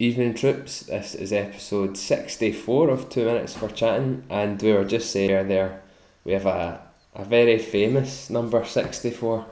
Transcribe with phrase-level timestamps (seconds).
[0.00, 0.82] Evening Troops.
[0.82, 5.82] This is episode 64 of Two Minutes for Chatting, and we were just saying there
[6.22, 6.80] we have a,
[7.16, 9.44] a very famous number 64,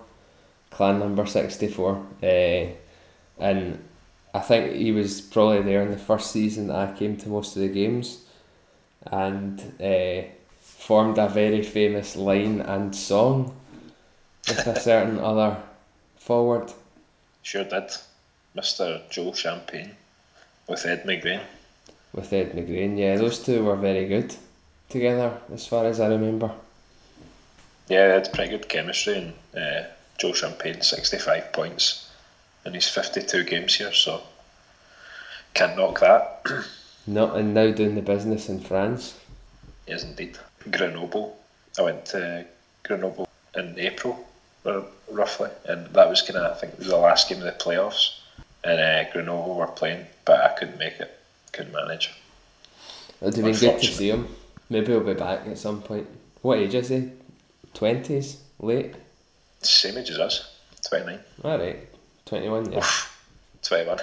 [0.71, 2.27] clan number 64, uh,
[3.41, 3.85] and
[4.33, 7.57] I think he was probably there in the first season that I came to most
[7.57, 8.25] of the games,
[9.03, 10.29] and uh,
[10.61, 13.53] formed a very famous line and song
[14.47, 15.61] with a certain other
[16.19, 16.73] forward.
[17.43, 17.91] Sure did.
[18.57, 19.11] Mr.
[19.11, 19.97] Joe Champagne
[20.69, 21.43] with Ed McGrane.
[22.13, 24.35] With Ed McGrane, yeah, those two were very good
[24.89, 26.51] together, as far as I remember.
[27.89, 29.89] Yeah, they had pretty good chemistry, and uh,
[30.19, 32.11] Joe Champagne, 65 points
[32.65, 34.23] in his 52 games here, so
[35.55, 36.45] can't knock that.
[37.07, 39.19] no, and now doing the business in France.
[39.87, 40.37] Yes, indeed.
[40.71, 41.39] Grenoble.
[41.79, 42.45] I went to
[42.83, 44.27] Grenoble in April,
[44.65, 47.53] uh, roughly, and that was kind of, I think, was the last game of the
[47.53, 48.19] playoffs
[48.67, 51.19] and uh, Grenoble were playing, but I couldn't make it.
[51.53, 52.13] Couldn't manage.
[53.21, 54.29] It'd have been good to see him.
[54.69, 56.07] Maybe he'll be back at some point.
[56.43, 57.11] What age is he?
[57.73, 58.95] Twenties, late.
[59.63, 60.59] Same age as us.
[60.89, 61.21] Twenty nine.
[61.45, 61.89] All right,
[62.25, 62.73] twenty one.
[62.73, 62.87] Yeah.
[63.63, 63.99] Twenty one.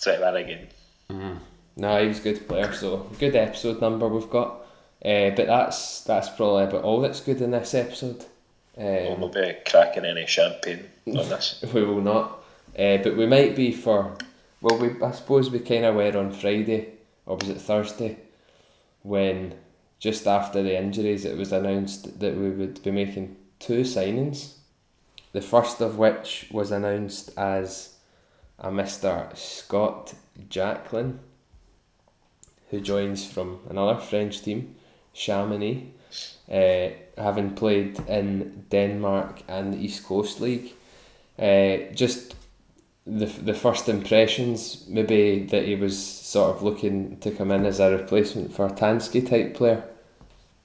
[0.00, 0.68] Twenty one again.
[1.10, 1.38] Mm.
[1.76, 2.72] No, he was a good player.
[2.72, 4.66] So good episode number we've got.
[5.04, 8.24] Uh, but that's that's probably about all that's good in this episode.
[8.76, 11.64] Um, we'll be cracking any champagne on this.
[11.74, 12.37] we will not.
[12.78, 14.16] Uh, but we might be for
[14.60, 16.94] well, we I suppose we kind of were on Friday
[17.26, 18.18] or was it Thursday
[19.02, 19.54] when
[19.98, 24.54] just after the injuries it was announced that we would be making two signings.
[25.32, 27.96] The first of which was announced as
[28.58, 29.36] a Mr.
[29.36, 30.14] Scott
[30.48, 31.18] Jacquelin,
[32.70, 34.74] who joins from another French team,
[35.12, 35.84] Chamonix,
[36.50, 40.72] uh, having played in Denmark and the East Coast League.
[41.38, 42.34] Uh, just
[43.08, 47.80] the the first impressions maybe that he was sort of looking to come in as
[47.80, 49.82] a replacement for a Tansky type player?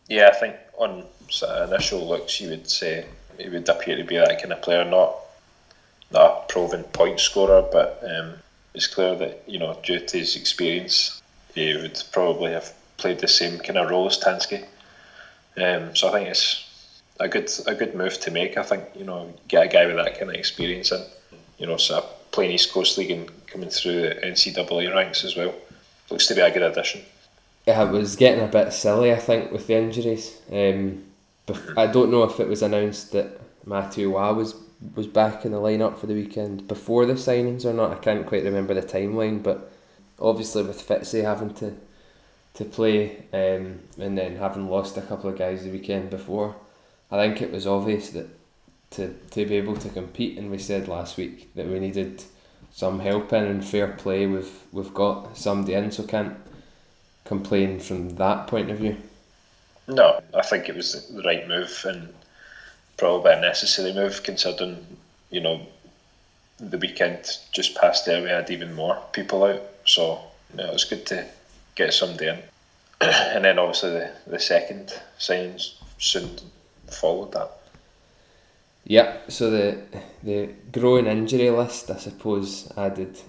[0.09, 3.05] Yeah, I think on sort of initial looks you would say
[3.39, 5.15] he would appear to be that kind of player, not
[6.11, 8.35] not a proven point scorer, but um,
[8.73, 11.21] it's clear that you know due to his experience,
[11.55, 14.65] he would probably have played the same kind of role as Tansky.
[15.55, 16.65] Um, so I think it's
[17.19, 18.57] a good a good move to make.
[18.57, 21.05] I think you know get a guy with that kind of experience and
[21.57, 25.37] you know sort of playing East Coast League and coming through the NCAA ranks as
[25.37, 25.53] well.
[26.09, 27.01] Looks to be a good addition.
[27.65, 30.37] Yeah, it was getting a bit silly, I think, with the injuries.
[30.51, 31.03] Um,
[31.77, 34.55] I don't know if it was announced that Matthew Waugh was
[34.95, 37.91] was back in the lineup for the weekend before the signings or not.
[37.91, 39.71] I can't quite remember the timeline, but
[40.19, 41.75] obviously with Fitzy having to
[42.55, 46.55] to play um, and then having lost a couple of guys the weekend before,
[47.09, 48.27] I think it was obvious that
[48.93, 50.37] to, to be able to compete.
[50.37, 52.23] And we said last week that we needed
[52.71, 54.25] some help in and fair play.
[54.25, 56.35] We've we've got somebody in, so can't
[57.25, 58.97] complain from that point of view.
[59.87, 62.13] No, I think it was the right move and
[62.97, 64.85] probably a necessary move considering
[65.29, 65.65] you know
[66.59, 70.21] the weekend just passed there we had even more people out so
[70.51, 71.25] you know, it was good to
[71.75, 72.39] get somebody in
[73.01, 76.29] and then obviously the, the second signs soon
[76.87, 77.49] followed that
[78.85, 79.31] Yep.
[79.31, 79.81] So the
[80.23, 83.19] the growing injury list, I suppose, added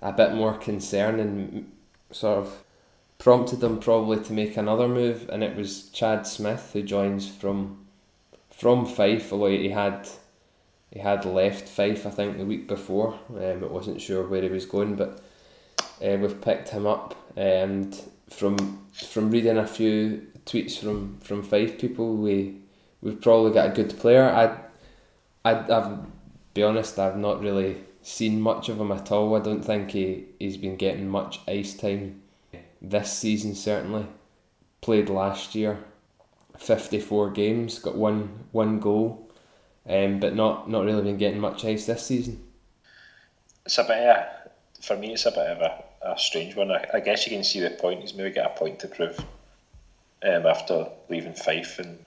[0.00, 1.70] a bit more concern and
[2.10, 2.64] sort of
[3.18, 7.86] prompted them probably to make another move, and it was Chad Smith who joins from
[8.50, 9.32] from Fife.
[9.32, 10.08] Although he had
[10.90, 13.18] he had left Fife, I think, the week before.
[13.30, 15.22] Um, it wasn't sure where he was going, but
[16.02, 17.14] uh, we've picked him up.
[17.36, 17.98] And
[18.30, 22.56] from from reading a few tweets from from Fife people, we
[23.02, 24.24] we've probably got a good player.
[24.24, 24.58] I
[25.44, 25.98] I, I've
[26.54, 29.34] be honest, I've not really seen much of him at all.
[29.36, 32.20] I don't think he, he's been getting much ice time
[32.80, 34.06] this season, certainly.
[34.80, 35.82] Played last year,
[36.58, 39.30] 54 games, got one one goal,
[39.88, 42.42] um, but not, not really been getting much ice this season.
[43.64, 44.24] It's a bit, uh,
[44.80, 46.72] for me, it's a bit of a, a strange one.
[46.72, 48.00] I, I guess you can see the point.
[48.00, 49.18] He's maybe got a point to prove
[50.24, 52.04] um, after leaving Fife and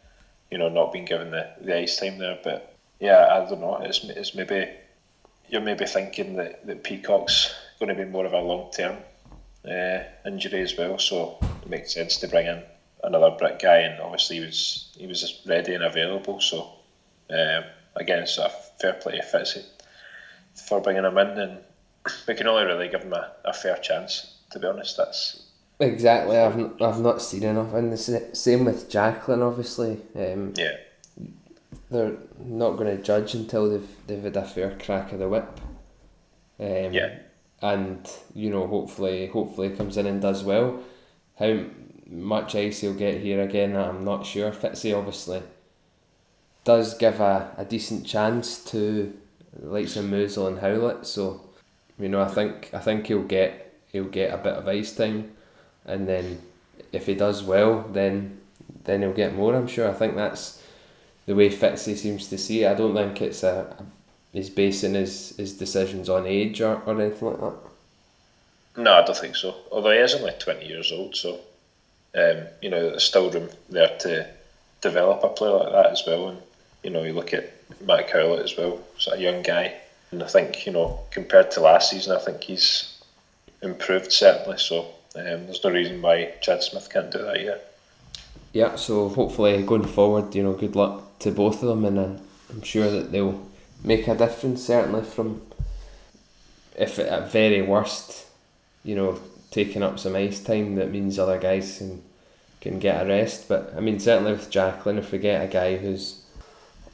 [0.52, 3.78] you know not being given the, the ice time there, but yeah, I don't know.
[3.78, 4.70] It's, it's maybe
[5.50, 8.98] you're maybe thinking that, that Peacock's going to be more of a long term
[9.70, 12.64] uh, injury as well, so it makes sense to bring in
[13.04, 16.40] another Brit guy, and obviously he was he was ready and available.
[16.40, 16.70] So
[17.30, 17.62] uh,
[17.96, 18.50] again, it's a
[18.82, 19.64] fair play to Fitzy
[20.68, 21.60] for bringing him in, and
[22.28, 24.32] we can only really give him a, a fair chance.
[24.52, 25.44] To be honest, that's
[25.80, 26.38] exactly.
[26.38, 30.02] I've n- I've not seen enough, and the same with Jacquelin, obviously.
[30.16, 30.78] Um, yeah
[31.90, 35.60] they're not going to judge until they've they've had a fair crack of the whip.
[36.58, 37.18] Um, yeah.
[37.62, 40.82] and you know hopefully hopefully comes in and does well.
[41.38, 41.66] How
[42.08, 44.52] much ice he'll get here again, I'm not sure.
[44.52, 45.42] Fitzy obviously
[46.64, 49.14] does give a, a decent chance to
[49.62, 51.42] likes of Musil and Howlett, so
[52.00, 55.32] you know I think I think he'll get he'll get a bit of ice time,
[55.86, 56.42] and then
[56.92, 58.40] if he does well, then
[58.86, 59.56] then he'll get more.
[59.56, 59.90] I'm sure.
[59.90, 60.62] I think that's
[61.26, 62.72] the way Fitzy seems to see it.
[62.72, 63.76] I don't think it's a,
[64.32, 67.56] he's basing his, his decisions on age or, or anything like that.
[68.78, 69.56] No, I don't think so.
[69.72, 71.40] Although he is only twenty years old, so
[72.14, 74.28] um, you know there's still room there to
[74.82, 76.30] develop a player like that as well.
[76.30, 76.42] And
[76.84, 79.76] you know you look at Matt Howlett as well, he's a young guy,
[80.12, 83.02] and I think you know compared to last season, I think he's
[83.62, 84.58] improved certainly.
[84.58, 84.82] So
[85.16, 87.75] um, there's no reason why Chad Smith can't do that yet.
[88.56, 92.22] Yeah, so hopefully going forward, you know, good luck to both of them, and uh,
[92.50, 93.46] I'm sure that they'll
[93.84, 94.64] make a difference.
[94.64, 95.42] Certainly from,
[96.74, 98.28] if at very worst,
[98.86, 99.20] you know,
[99.52, 102.02] taking up some ice time, that means other guys can
[102.62, 103.50] can get a rest.
[103.50, 106.24] But I mean, certainly with Jacklin, if we get a guy who's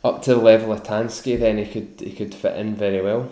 [0.04, 3.30] up to the level of Tansky, then he could he could fit in very well.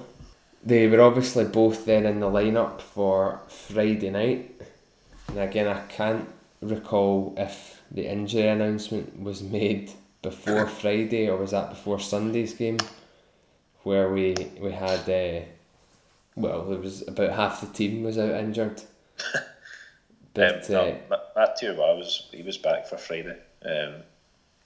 [0.64, 4.62] They were obviously both then in the lineup for Friday night,
[5.30, 6.30] and again I can't
[6.62, 9.92] recall if the injury announcement was made
[10.22, 12.78] before Friday or was that before Sunday's game,
[13.84, 15.46] where we we had uh,
[16.36, 18.82] well there was about half the team was out injured.
[20.34, 23.96] But um, no, uh, Matthew was he was back for Friday, um,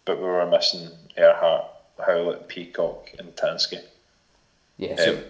[0.06, 1.66] but we were missing Ehrhardt,
[2.06, 3.82] Howlett, Peacock, and Tansky.
[4.78, 4.96] Yeah.
[4.98, 5.24] So, um,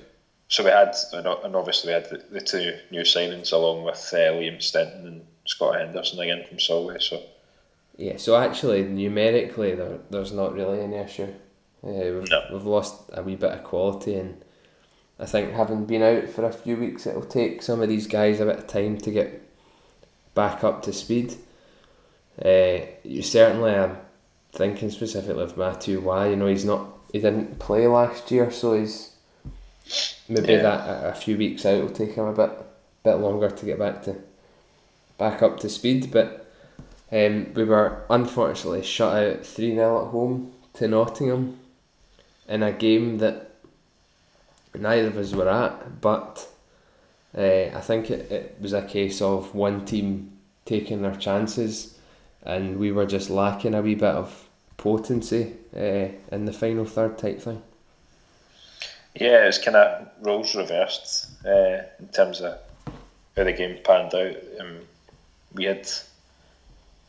[0.50, 4.34] so we had, and obviously we had the, the two new signings along with uh,
[4.34, 7.00] Liam Stenton and Scott Henderson again from Solway.
[7.00, 7.22] So
[7.98, 11.31] yeah, so actually numerically there, there's not really an issue.
[11.84, 12.42] Uh, we've, no.
[12.51, 14.44] we've lost a wee bit of quality, and
[15.19, 18.40] I think having been out for a few weeks, it'll take some of these guys
[18.40, 19.42] a bit of time to get
[20.34, 21.36] back up to speed.
[22.44, 23.98] Uh, you certainly am
[24.54, 28.74] thinking specifically of Matthew Why you know he's not he didn't play last year, so
[28.74, 29.12] he's
[30.28, 30.62] maybe Yeah.
[30.63, 32.51] that a, a few weeks out will take him a bit
[33.04, 34.16] bit longer to get back to
[35.19, 36.12] back up to speed.
[36.12, 36.43] But
[37.13, 41.60] um, we were unfortunately shut out three 0 at home to Nottingham
[42.48, 43.51] in a game that
[44.74, 46.48] neither of us were at, but
[47.38, 50.31] uh, I think it, it was a case of one team
[50.65, 52.00] taking their chances,
[52.42, 57.19] and we were just lacking a wee bit of potency uh, in the final third
[57.19, 57.62] type thing.
[59.16, 62.57] yeah, it's kind of roles reversed uh, in terms of
[63.38, 64.36] how the game panned out.
[64.59, 64.80] Um,
[65.54, 65.88] we had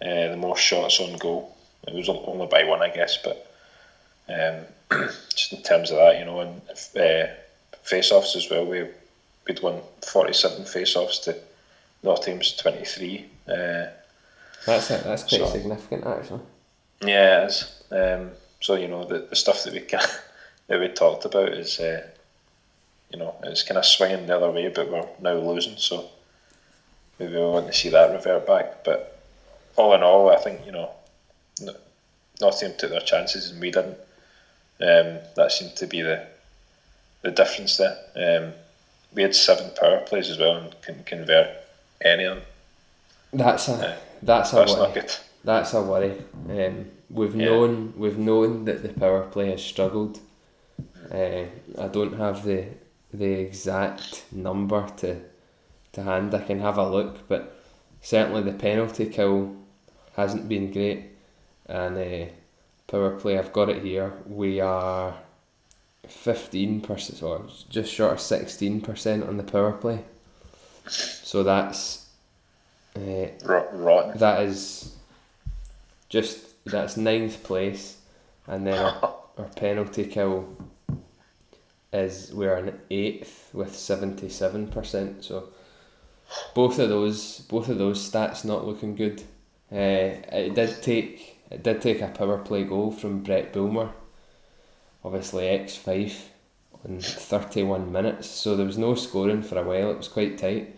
[0.05, 1.57] uh, the most shots on goal.
[1.87, 3.51] It was only by one, I guess, but
[4.29, 4.65] um,
[5.35, 6.61] just in terms of that, you know, and
[6.97, 7.33] uh,
[7.83, 8.65] face-offs as well.
[8.67, 8.87] We
[9.47, 11.37] we'd won forty-seven face-offs to
[12.03, 13.27] Nottingham's twenty-three.
[13.47, 13.87] Uh,
[14.67, 15.05] That's it.
[15.05, 16.41] That's quite So- significant actually.
[17.03, 17.83] yeah, it is.
[17.91, 18.31] Um,
[18.61, 20.01] so you know the, the stuff that we can,
[20.69, 22.07] that we talked about is, uh,
[23.11, 25.77] you know, it's kind of swinging the other way, but we're now losing.
[25.77, 26.09] So
[27.19, 28.85] maybe we want to see that revert back.
[28.85, 29.14] But
[29.77, 30.91] all in all, I think you know,
[32.41, 33.99] Nottingham took their chances and we didn't.
[34.81, 36.27] Um, that seemed to be the
[37.23, 37.97] the difference there.
[38.17, 38.53] Um,
[39.15, 41.49] we had seven power plays as well and couldn't convert
[42.05, 42.45] any of them.
[43.33, 43.97] That's a Yeah.
[44.23, 44.81] that's a That's worry.
[44.83, 45.13] not good.
[45.45, 46.17] That's a worry.
[46.49, 47.47] Um, we've Yeah.
[47.47, 50.19] known we've known that the power play has struggled.
[51.11, 51.45] Uh,
[51.79, 52.67] I don't have the
[53.13, 55.21] the exact number to
[55.93, 56.35] to hand.
[56.35, 57.55] I can have a look, but
[58.03, 59.55] certainly the penalty kill
[60.17, 61.05] hasn't been great,
[61.67, 62.31] and uh,
[62.87, 63.39] power play.
[63.39, 64.13] I've got it here.
[64.27, 65.15] We are
[66.07, 70.05] fifteen percent, or just short of sixteen percent on the power play.
[70.87, 72.07] So that's.
[72.97, 73.27] Uh,
[74.19, 74.95] that is
[76.09, 77.99] just that's ninth place,
[78.47, 80.57] and then our, our penalty kill
[81.93, 85.25] is we're in eighth with seventy seven percent.
[85.25, 85.49] So
[86.55, 89.23] both of those both of those stats not looking good.
[89.75, 93.91] Uh, it did take it did take a power play goal from Brett Bulmer,
[95.05, 96.31] obviously ex Fife,
[96.85, 98.29] in thirty one minutes.
[98.29, 99.91] So there was no scoring for a while.
[99.91, 100.77] It was quite tight.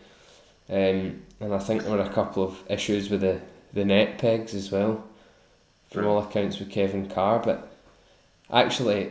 [0.69, 3.41] Um, and I think there were a couple of issues with the,
[3.75, 5.05] the net pegs as well,
[5.91, 7.41] from all accounts with Kevin Carr.
[7.41, 7.71] But
[8.51, 9.11] actually,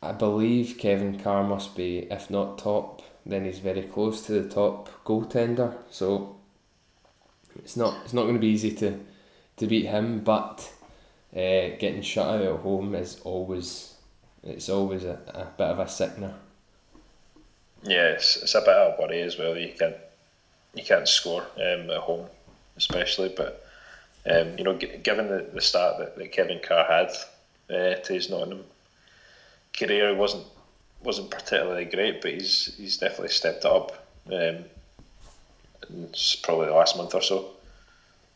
[0.00, 4.48] I believe Kevin Carr must be, if not top, then he's very close to the
[4.48, 5.74] top goaltender.
[5.90, 6.36] So
[7.58, 8.98] it's not it's not going to be easy to
[9.58, 10.20] to beat him.
[10.20, 10.70] But
[11.34, 13.94] uh, getting shut out at home is always
[14.42, 16.34] it's always a, a bit of a sickener.
[17.84, 19.56] Yeah, it's, it's a bit of a worry as well.
[19.56, 19.96] You can't
[20.74, 22.26] you can't score um, at home,
[22.76, 23.34] especially.
[23.36, 23.64] But
[24.30, 27.10] um, you know, g- given the, the start that, that Kevin Carr had
[27.74, 28.64] uh, to his Nottingham
[29.76, 30.44] career, wasn't
[31.02, 34.06] wasn't particularly great, but he's he's definitely stepped up.
[34.32, 34.64] Um,
[35.90, 37.50] it's probably the last month or so,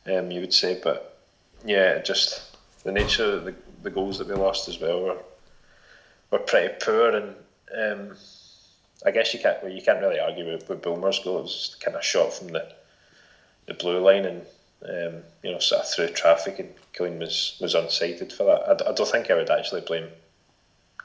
[0.06, 0.80] um, you would say.
[0.82, 1.18] But
[1.64, 5.18] yeah, just the nature of the, the goals that we lost as well were
[6.30, 7.34] were pretty poor, and
[7.76, 8.16] um,
[9.04, 11.38] I guess you can't well, you can't really argue with, with Bulmer's goal.
[11.38, 12.72] It was just kind of shot from the
[13.66, 14.42] the blue line and
[14.84, 18.82] um, you know sort of through traffic, and Killeen was was unsighted for that.
[18.86, 20.08] I, I don't think I would actually blame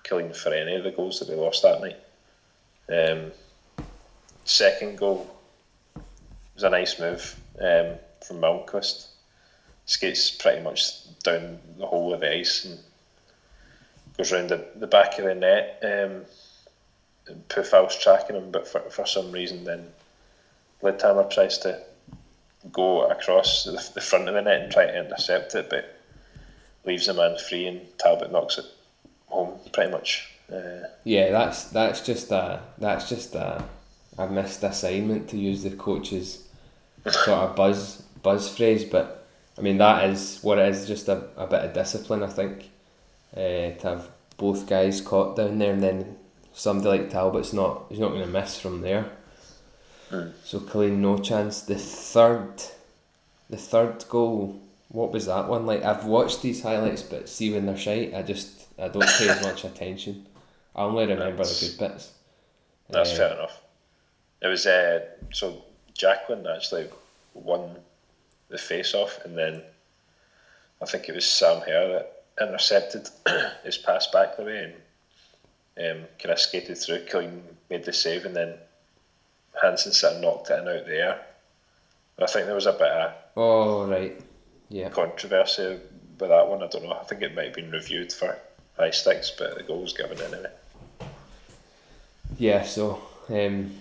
[0.03, 1.97] Killeen for any of the goals that we lost that night.
[2.89, 3.31] Um,
[4.43, 5.29] second goal
[6.61, 9.07] was a nice move um, from Malmquist.
[9.85, 12.79] Skates pretty much down the whole of the ice and
[14.17, 15.79] goes round the, the back of the net.
[15.83, 16.21] Um,
[17.49, 19.87] Pufal's tracking him, but for, for some reason then
[20.83, 21.81] Lidhammer tries to
[22.71, 25.97] go across the, the front of the net and try to intercept it, but
[26.85, 28.65] leaves the man free and Talbot knocks it
[29.27, 30.29] home pretty much.
[30.51, 33.63] Uh, yeah, that's that's just a that's just a,
[34.29, 36.47] missed assignment to use the coach's
[37.09, 39.27] sort of buzz buzz phrase, but
[39.57, 42.69] I mean that is what it is, just a, a bit of discipline I think.
[43.33, 46.17] Uh, to have both guys caught down there and then
[46.53, 49.09] somebody like Talbot's not he's not going to miss from there.
[50.11, 50.33] Mm.
[50.43, 51.61] So Killeen no chance.
[51.61, 52.61] The third,
[53.49, 54.59] the third goal.
[54.89, 55.83] What was that one like?
[55.83, 59.41] I've watched these highlights, but see when they're shite, I just I don't pay as
[59.41, 60.25] much attention.
[60.75, 62.11] I only remember the good bits.
[62.89, 63.61] That's Uh, fair enough.
[64.41, 64.99] It was uh,
[65.31, 65.63] so
[65.93, 66.87] Jacqueline actually
[67.33, 67.75] won
[68.49, 69.61] the face off, and then
[70.81, 73.09] I think it was Sam Herr that intercepted
[73.63, 74.73] his pass back the way
[75.77, 77.05] and um, kind of skated through.
[77.05, 78.55] Killeen made the save, and then
[79.61, 81.21] Hansen sort of knocked it in out there.
[82.15, 84.19] But I think there was a bit of Oh right,
[84.69, 84.89] yeah.
[84.89, 85.79] controversy
[86.19, 86.61] with that one.
[86.61, 86.93] I don't know.
[86.93, 88.37] I think it might have been reviewed for
[88.77, 90.49] high sticks, but the goal was given anyway.
[92.37, 93.71] Yeah, so um,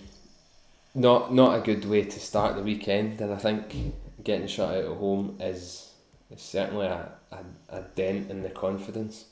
[0.93, 3.93] not not a good way to start the weekend, and I think
[4.23, 5.91] getting shut out at home is,
[6.29, 7.37] is certainly a, a,
[7.69, 9.25] a dent in the confidence,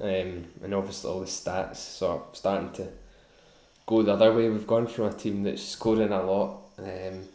[0.00, 2.88] um, and obviously all the stats sort of starting to
[3.86, 4.48] go the other way.
[4.48, 7.28] We've gone from a team that's scoring a lot um,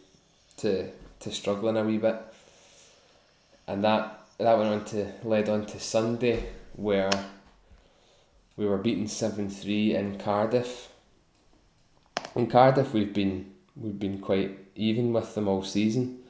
[0.58, 0.90] to
[1.20, 2.16] to struggling a wee bit,
[3.66, 6.44] and that that went on to led on to Sunday
[6.76, 7.10] where
[8.56, 10.90] we were beaten seven three in Cardiff.
[12.34, 16.20] In Cardiff we've been we've been quite even with them all season.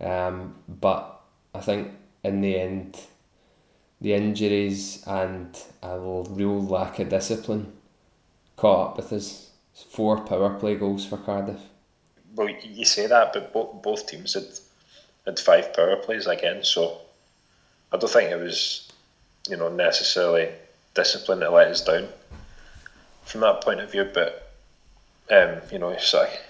[0.00, 1.20] Um, but
[1.54, 3.00] I think in the end
[4.00, 7.72] the injuries and a real lack of discipline
[8.56, 9.50] caught up with us.
[9.90, 11.60] Four power play goals for Cardiff.
[12.36, 14.46] Well, you say that, but both both teams had
[15.24, 16.98] had five power plays again, so
[17.92, 18.92] I don't think it was,
[19.48, 20.50] you know, necessarily
[20.94, 22.08] discipline that let us down
[23.24, 24.08] from that point of view.
[24.12, 24.52] But
[25.30, 26.40] um, you know, it's like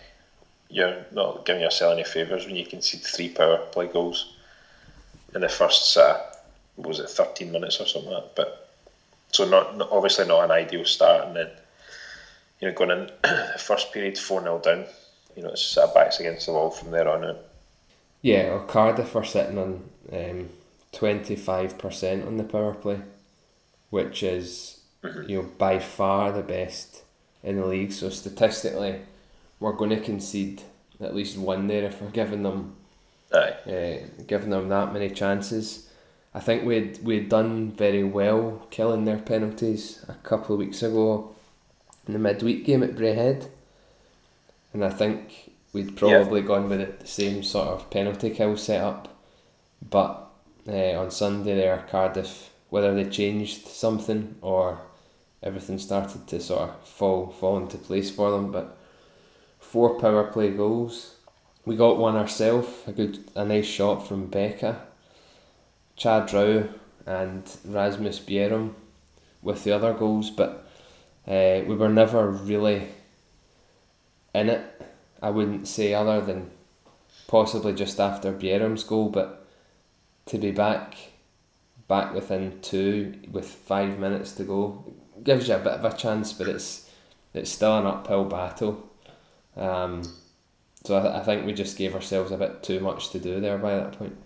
[0.74, 4.34] you're not giving yourself any favours when you concede three power play goals
[5.32, 6.20] in the first uh,
[6.76, 8.36] was it thirteen minutes or something like that.
[8.36, 8.70] But
[9.30, 11.48] so not, not obviously not an ideal start, and then
[12.60, 14.84] you know going in the first period four 0 down.
[15.36, 17.38] You know, it's of backs against the wall from there on out.
[18.22, 20.48] Yeah, Cardiff are sitting on um,
[20.92, 23.00] 25% on the power play,
[23.90, 24.80] which is
[25.26, 27.02] you know by far the best
[27.44, 27.92] in the league.
[27.92, 29.00] So statistically,
[29.64, 30.60] we're going to concede
[31.00, 32.76] at least one there if we're giving them
[33.32, 33.54] Aye.
[33.66, 35.88] uh, giving them that many chances.
[36.34, 41.34] I think we'd we'd done very well killing their penalties a couple of weeks ago
[42.06, 43.48] in the midweek game at Braehead,
[44.74, 49.16] and I think we'd probably gone with the same sort of penalty kill setup.
[49.80, 50.28] But
[50.68, 54.78] uh, on Sunday there, Cardiff, whether they changed something or
[55.42, 58.76] everything started to sort of fall fall into place for them, but
[59.74, 61.16] four power play goals.
[61.66, 64.80] We got one ourselves, a good, a nice shot from Becca,
[65.96, 66.32] Chad
[67.06, 68.74] and Rasmus Bjerum
[69.42, 70.70] with the other goals, but
[71.26, 72.86] uh, we were never really
[74.32, 74.82] in it.
[75.20, 76.52] I wouldn't say other than
[77.26, 79.44] possibly just after Bjerum's goal, but
[80.26, 80.94] to be back,
[81.88, 84.84] back within two with five minutes to go,
[85.24, 86.88] gives you a bit of a chance, but it's
[87.32, 88.88] it's still an uphill battle.
[89.56, 90.02] Um,
[90.84, 93.58] so I, I think we just gave ourselves a bit too much to do there
[93.58, 94.16] by that point.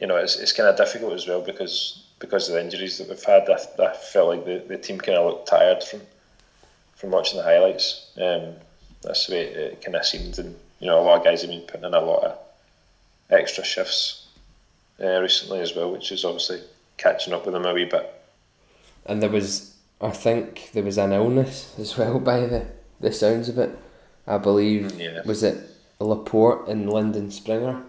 [0.00, 3.08] you know, it's, it's kind of difficult as well because because of the injuries that
[3.08, 3.48] we've had.
[3.50, 6.00] I, I felt like the, the team kind of looked tired from
[6.94, 8.10] from watching the highlights.
[8.16, 8.54] Um,
[9.02, 11.50] That's the way it kind of seemed, and you know, a lot of guys have
[11.50, 12.38] been putting in a lot of
[13.30, 14.26] extra shifts
[15.02, 16.60] uh, recently as well, which is obviously
[16.96, 18.12] catching up with them a wee bit.
[19.06, 22.66] And there was, I think, there was an illness as well by the,
[23.00, 23.76] the sounds of it.
[24.26, 25.22] I believe, Yeah.
[25.24, 25.58] was it
[25.98, 27.82] Laporte and Lyndon Springer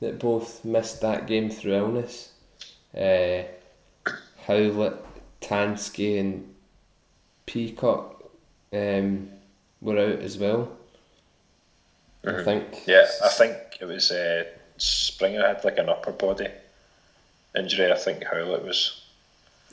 [0.00, 2.30] that both missed that game through illness?
[2.96, 3.42] Uh,
[4.46, 4.94] Howlett,
[5.40, 6.54] Tansky, and
[7.46, 8.22] Peacock
[8.72, 9.30] um,
[9.80, 10.70] were out as well.
[12.24, 12.86] I think.
[12.86, 14.44] Yeah, I think it was uh,
[14.78, 16.48] Springer had like an upper body
[17.56, 17.90] injury.
[17.92, 19.02] I think Howlett was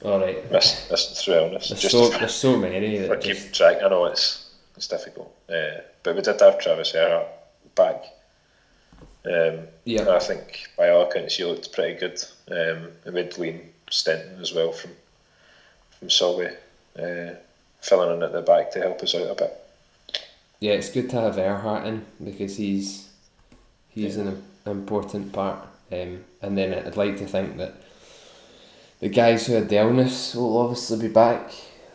[0.04, 0.52] All right.
[0.52, 1.70] missed, missed through illness.
[1.70, 3.78] There's Just so there's so many for that keep just, track.
[3.84, 4.43] I know it's
[4.76, 7.28] it's difficult, uh, but we did have Travis Ehrhardt
[7.76, 8.06] back.
[9.26, 10.02] Um, Yeah.
[10.02, 12.22] and I think by all accounts he looked pretty good.
[12.52, 14.92] Um, and Liam Stenton as well from
[16.00, 16.54] from Solway,
[17.00, 17.36] uh,
[17.82, 19.60] filling in at the back to help us out a bit.
[20.60, 23.10] yeah, it's good to have Ehrhardt in because he's
[23.90, 25.60] he's an important part.
[25.92, 27.76] Um, and then I'd like to think that
[29.00, 31.52] the guys who had the illness will obviously be back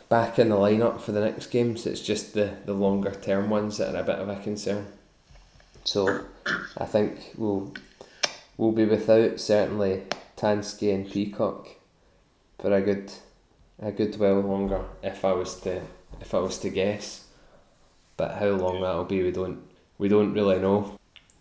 [0.08, 1.86] back in the lineup for the next games.
[1.86, 4.86] It's just the, the longer term ones that are a bit of a concern.
[5.84, 6.24] So
[6.76, 7.72] I think we'll
[8.56, 10.02] we'll be without certainly
[10.36, 11.68] Tansky and Peacock
[12.58, 13.12] for a good
[13.80, 15.80] a good while longer if I was to
[16.20, 17.24] if I was to guess.
[18.16, 19.62] But how long that'll be we don't
[19.98, 20.98] we don't really know.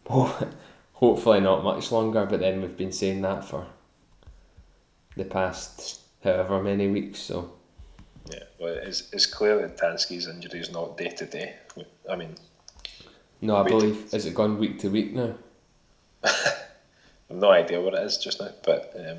[0.93, 3.67] Hopefully not much longer, but then we've been saying that for
[5.15, 7.51] the past however many weeks, so
[8.29, 11.55] Yeah, well, it's, it's clear that Tansky's injury is not day to day.
[12.09, 12.35] I mean,
[13.41, 15.35] no, I believe has it gone week to week now?
[16.23, 19.17] I've no idea what it is just now, but um,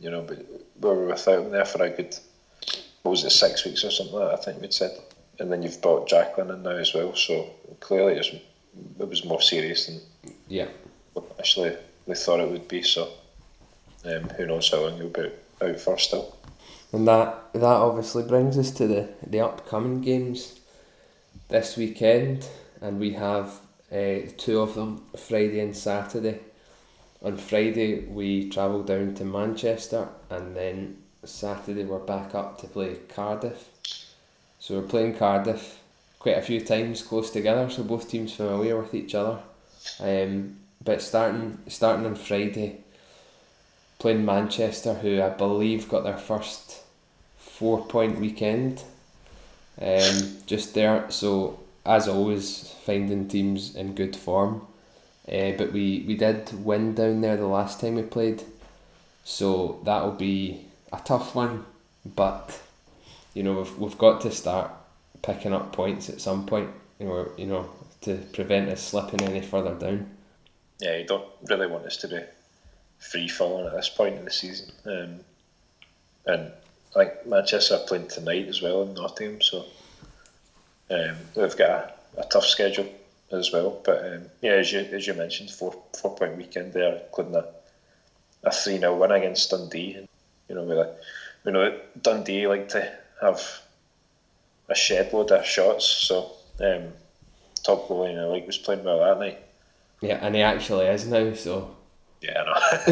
[0.00, 0.38] you know, but
[0.80, 2.16] we were without him there for a good,
[3.02, 4.92] what was it, six weeks or something like that, I think we'd said.
[5.38, 8.30] And then you've brought Jacqueline in now as well, so clearly it's,
[8.98, 10.00] it was more serious than
[10.48, 10.68] Yeah.
[11.38, 12.82] actually we thought it would be.
[12.82, 13.08] So
[14.04, 15.30] um, who knows how long he'll be
[15.62, 16.36] out for still.
[16.96, 20.58] And that that obviously brings us to the, the upcoming games
[21.48, 22.48] this weekend,
[22.80, 23.60] and we have
[23.92, 26.40] uh, two of them Friday and Saturday.
[27.22, 32.96] On Friday we travel down to Manchester, and then Saturday we're back up to play
[33.14, 33.68] Cardiff.
[34.58, 35.78] So we're playing Cardiff
[36.18, 39.38] quite a few times close together, so both teams familiar with each other.
[40.00, 42.78] Um, but starting starting on Friday,
[43.98, 46.84] playing Manchester, who I believe got their first
[47.58, 48.82] four point weekend.
[49.80, 54.66] Um, just there, so as always, finding teams in good form.
[55.28, 58.42] Uh, but we, we did win down there the last time we played,
[59.24, 61.64] so that'll be a tough one.
[62.04, 62.58] But
[63.34, 64.70] you know we've we've got to start
[65.22, 67.68] picking up points at some point, you know, you know,
[68.02, 70.08] to prevent us slipping any further down.
[70.78, 72.20] Yeah, you don't really want us to be
[72.98, 74.70] free falling at this point in the season.
[74.84, 75.20] Um,
[76.26, 76.52] and
[76.96, 79.66] I think Manchester are playing tonight as well in Nottingham, so
[80.90, 82.88] um, they've got a, a tough schedule
[83.32, 83.80] as well.
[83.84, 87.44] But um, yeah, as you as you mentioned, four four point weekend there, including a
[88.46, 89.94] a three 0 win against Dundee.
[89.94, 90.08] And,
[90.48, 90.94] you know, we like,
[91.44, 93.60] we know Dundee like to have
[94.68, 96.88] a shed load of shots, so um,
[97.62, 99.38] top goalie in the league was playing well that night.
[100.00, 101.76] Yeah, and he actually is now, so
[102.20, 102.90] Yeah, I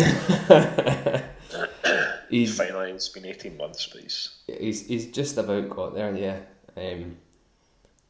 [0.49, 1.21] know.
[2.31, 6.39] he's Finally, it's been 18 months, but he's he's he's just about got there, yeah.
[6.77, 7.17] Um,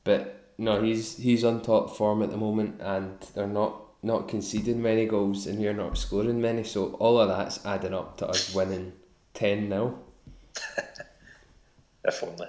[0.05, 4.83] but no, he's he's on top form at the moment, and they're not not conceding
[4.83, 6.65] many goals, and we're not scoring many.
[6.65, 8.93] So all of that's adding up to us winning
[9.33, 9.99] ten 0
[12.05, 12.47] if only.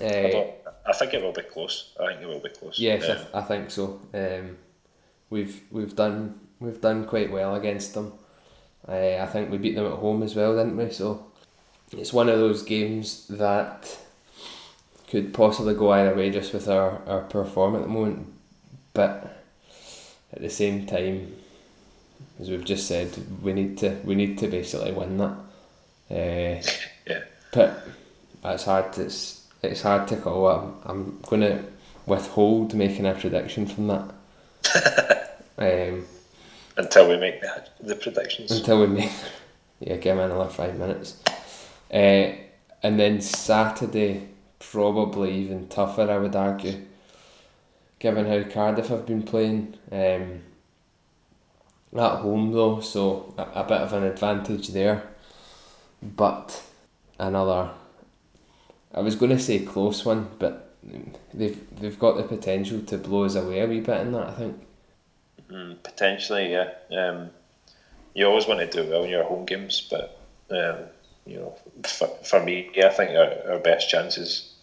[0.00, 0.50] I, uh, don't,
[0.86, 1.94] I think it will be close.
[2.00, 2.78] I think it will be close.
[2.78, 4.00] Yes, I, Um, th- I think so.
[4.12, 4.58] Um,
[5.30, 8.12] we've we've done we've done quite well against them.
[8.88, 10.90] Uh, I think we beat them at home as well, didn't we?
[10.90, 11.26] So
[11.92, 13.98] it's one of those games that
[15.08, 18.32] could possibly go either way just with our, our perform at the moment.
[18.92, 19.42] But
[20.32, 21.34] at the same time,
[22.40, 25.36] as we've just said, we need to we need to basically win that.
[26.08, 26.62] Uh,
[27.06, 27.20] yeah.
[27.52, 27.82] but
[28.44, 30.48] it's hard to it's, it's hard to call.
[30.48, 31.64] I'm, I'm going to
[32.06, 35.40] withhold making a prediction from that.
[35.58, 36.04] um,
[36.76, 38.50] Until we make the, the predictions.
[38.50, 39.10] until we make
[39.80, 41.22] yeah, give me another five minutes.
[41.92, 42.32] Uh,
[42.82, 46.82] and then Saturday, probably even tougher, I would argue,
[47.98, 49.74] given how Cardiff have been playing.
[49.90, 50.42] Um,
[51.98, 55.02] at home though, so a, a bit of an advantage there.
[56.02, 56.62] But
[57.18, 57.70] another,
[58.92, 60.74] I was going to say close one, but
[61.32, 64.28] they've they've got the potential to blow us away a wee bit in that.
[64.28, 64.65] I think.
[65.50, 66.70] Mm, potentially, yeah.
[66.90, 67.30] Um,
[68.14, 70.76] you always want to do well in your home games, but um,
[71.26, 71.54] you know,
[71.84, 74.54] for, for me, yeah, I think our, our best chance is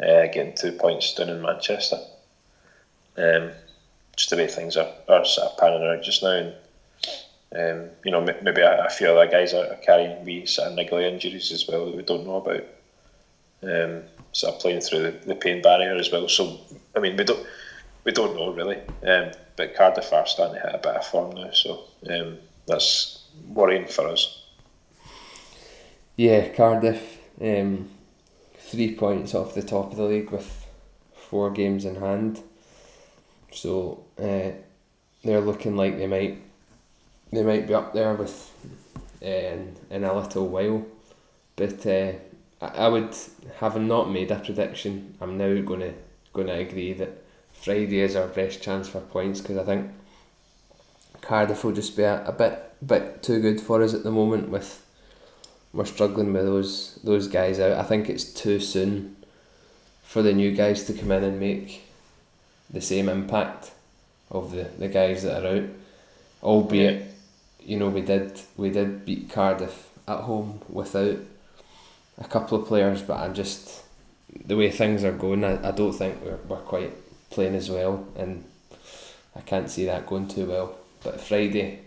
[0.00, 1.98] uh, getting two points down in Manchester.
[3.16, 3.50] Um,
[4.16, 6.52] just the way things are, are sort of panning out just now,
[7.52, 10.78] and um, you know, maybe a, a few other guys are carrying wee sort of
[10.78, 12.64] niggly injuries as well that we don't know about.
[13.62, 16.28] Um, sort of playing through the, the pain barrier as well.
[16.28, 16.58] So,
[16.96, 17.46] I mean, we don't
[18.04, 18.78] we don't know really.
[19.06, 23.24] Um, but Cardiff are starting to hit a bit of form now, so um, that's
[23.48, 24.42] worrying for us.
[26.16, 27.88] Yeah, Cardiff, um,
[28.58, 30.66] three points off the top of the league with
[31.14, 32.42] four games in hand.
[33.50, 34.52] So uh,
[35.24, 36.42] they're looking like they might
[37.32, 38.50] they might be up there with
[39.22, 40.84] uh, in, in a little while.
[41.56, 42.12] But uh,
[42.60, 43.14] I, would,
[43.58, 45.92] having not made a prediction, I'm now going to
[46.34, 47.21] agree that
[47.62, 49.90] Friday is our best chance for points because I think
[51.20, 54.48] Cardiff will just be a, a bit bit too good for us at the moment
[54.48, 54.84] with
[55.72, 57.78] we're struggling with those those guys out.
[57.78, 59.16] I think it's too soon
[60.02, 61.84] for the new guys to come in and make
[62.68, 63.70] the same impact
[64.30, 65.68] of the, the guys that are out.
[66.42, 67.14] Albeit
[67.60, 71.18] you know, we did we did beat Cardiff at home without
[72.18, 73.82] a couple of players, but I'm just
[74.44, 75.44] the way things are going.
[75.44, 76.92] I, I don't think we're we're quite
[77.32, 78.44] playing as well, and
[79.34, 80.76] I can't see that going too well.
[81.02, 81.80] But Friday,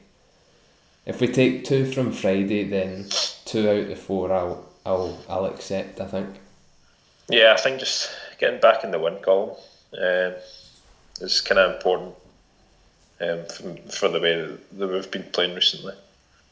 [1.06, 3.08] if we take two from Friday, then
[3.46, 6.02] two out of four, I'll I'll I'll accept.
[6.02, 6.30] I think.
[7.30, 9.56] Yeah, I think just getting back in the win column
[9.94, 10.32] uh,
[11.22, 12.16] is kind of important
[13.22, 15.94] um, from, for the way that we've been playing recently.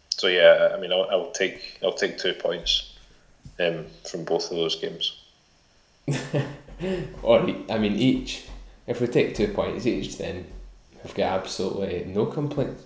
[0.09, 2.97] So yeah, I mean, I'll, I'll take I'll take two points
[3.59, 5.19] um, from both of those games.
[7.23, 8.45] or I mean, each.
[8.87, 10.45] If we take two points each, then
[11.03, 12.83] we've got absolutely no complaints.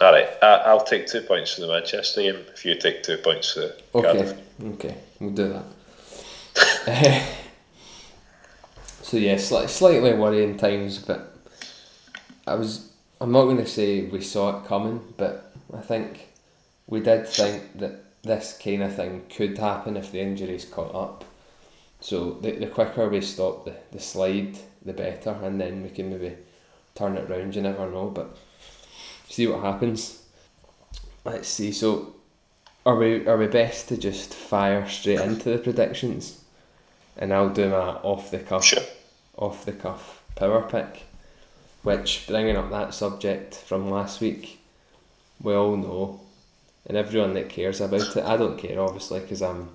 [0.00, 2.36] All right, I, will take two points for the Manchester game.
[2.54, 4.02] If you take two points for okay.
[4.02, 4.38] Cardiff.
[4.74, 5.64] Okay, we'll do that.
[9.02, 11.36] so yeah, slightly worrying times, but
[12.46, 16.28] I was I'm not going to say we saw it coming, but I think
[16.86, 21.24] we did think that this kind of thing could happen if the injuries caught up.
[22.00, 26.10] So the, the quicker we stop the, the slide, the better, and then we can
[26.10, 26.36] maybe
[26.94, 27.54] turn it round.
[27.54, 28.36] You never know, but
[29.28, 30.22] see what happens.
[31.24, 31.72] Let's see.
[31.72, 32.14] So,
[32.86, 36.42] are we are we best to just fire straight into the predictions,
[37.16, 38.82] and I'll do my off the cuff, sure.
[39.36, 41.04] off the cuff power pick
[41.82, 44.60] which, bringing up that subject from last week,
[45.40, 46.20] we all know,
[46.86, 49.70] and everyone that cares about it, I don't care obviously because I'm,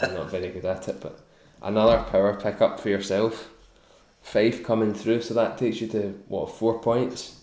[0.00, 1.18] I'm not very good at it, but
[1.62, 3.50] another power pick up for yourself.
[4.24, 7.40] Five coming through, so that takes you to what four points,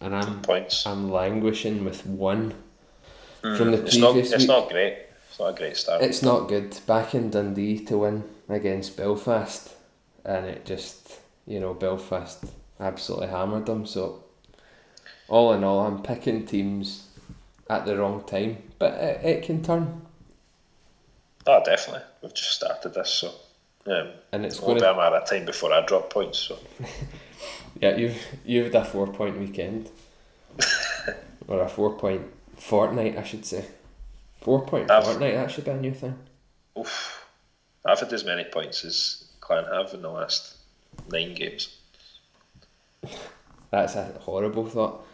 [0.00, 0.86] and I'm points.
[0.86, 2.54] I'm languishing with one
[3.42, 4.48] mm, from the previous it's not, it's week.
[4.48, 4.98] not great.
[5.28, 6.02] It's not a great start.
[6.02, 6.78] It's not good.
[6.86, 9.74] Back in Dundee to win against Belfast,
[10.24, 12.44] and it just you know Belfast
[12.78, 13.84] absolutely hammered them.
[13.84, 14.22] So,
[15.26, 17.08] all in all, I'm picking teams
[17.68, 20.02] at the wrong time, but it, it can turn.
[21.48, 22.04] Oh, definitely.
[22.22, 23.32] We've just started this, so
[23.86, 26.38] um, and it's going to be a matter of time before I drop points.
[26.38, 26.58] So,
[27.80, 29.90] yeah, you've you've had a four point weekend,
[31.48, 32.22] or a four point
[32.56, 33.64] fortnight, I should say.
[34.40, 35.34] Four point I've, fortnight.
[35.34, 36.18] That should be a new thing.
[36.78, 37.24] Oof,
[37.84, 40.56] I've had as many points as Clan have in the last
[41.10, 41.76] nine games.
[43.70, 45.06] That's a horrible thought.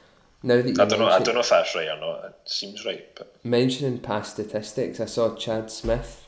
[0.42, 2.24] Now that you I don't know, I don't know if that's right or not.
[2.24, 6.26] It seems right, but mentioning past statistics, I saw Chad Smith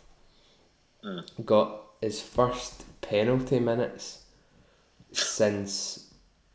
[1.05, 1.25] mm.
[1.45, 4.25] got his first penalty minutes
[5.11, 6.13] since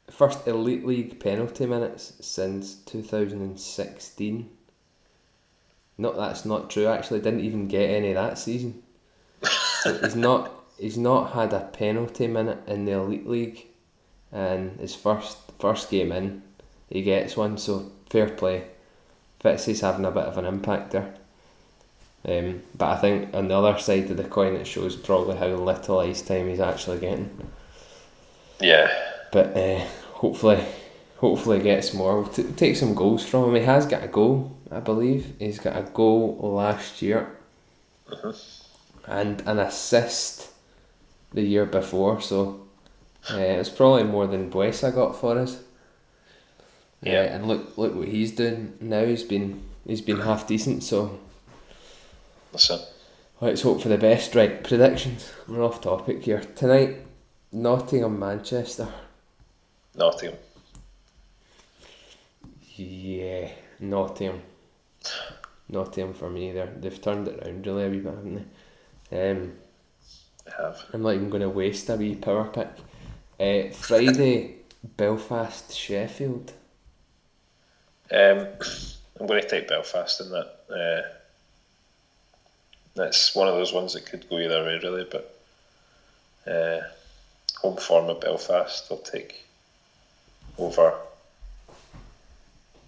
[0.08, 4.48] first elite league penalty minutes since two thousand and sixteen.
[5.98, 6.86] No, that's not true.
[6.86, 8.84] Actually, didn't even get any that season.
[9.82, 13.66] so he's not he's not had a penalty minute in the elite league
[14.32, 16.44] and his first first game in,
[16.90, 17.58] he gets one.
[17.58, 18.68] So fair play.
[19.44, 21.16] Fitzy's having a bit of an impact there.
[22.28, 25.48] Um, but I think on the other side of the coin, it shows probably how
[25.48, 27.30] little ice time he's actually getting.
[28.60, 28.92] Yeah.
[29.32, 29.80] But uh,
[30.14, 30.64] hopefully,
[31.18, 32.22] hopefully gets more.
[32.22, 33.56] We'll t- take some goals from him.
[33.56, 35.34] He has got a goal, I believe.
[35.40, 37.38] He's got a goal last year,
[38.12, 38.34] uh-huh.
[39.08, 40.50] and an assist
[41.34, 42.20] the year before.
[42.22, 42.68] So
[43.32, 45.62] uh, it's probably more than Buesa got for us.
[47.02, 49.06] Yeah, uh, and look look what he's doing now.
[49.06, 50.84] He's been he's been half decent.
[50.84, 51.20] So
[52.52, 52.80] listen,
[53.42, 54.36] Let's hope for the best.
[54.36, 55.32] Right, predictions.
[55.48, 56.42] We're off topic here.
[56.42, 56.98] Tonight,
[57.54, 58.90] Nottingham, Manchester.
[59.96, 60.38] Nottingham.
[62.76, 64.42] Yeah, Nottingham.
[65.70, 66.52] Nottingham for me.
[66.52, 68.48] There, they've turned it around really a wee bit, haven't
[69.10, 69.32] they?
[69.32, 69.54] Um,
[70.46, 70.84] I have.
[70.92, 72.68] I'm not even going to waste a wee power pick.
[73.40, 74.56] Uh, Friday,
[74.98, 76.52] Belfast, Sheffield.
[78.12, 78.48] Um,
[79.18, 80.60] I'm going to take Belfast in that.
[80.70, 81.19] Uh,
[82.96, 85.08] that's one of those ones that could go either way, really.
[85.10, 85.40] But
[86.48, 86.82] uh,
[87.60, 89.46] home form of Belfast, I'll take
[90.58, 90.94] over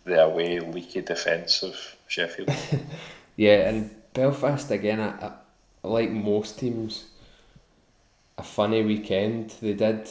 [0.03, 1.75] the away leaky defence of
[2.07, 2.49] Sheffield.
[3.37, 4.99] Yeah, and Belfast again.
[4.99, 5.31] I, I,
[5.87, 7.05] like most teams,
[8.37, 9.55] a funny weekend.
[9.61, 10.07] They did.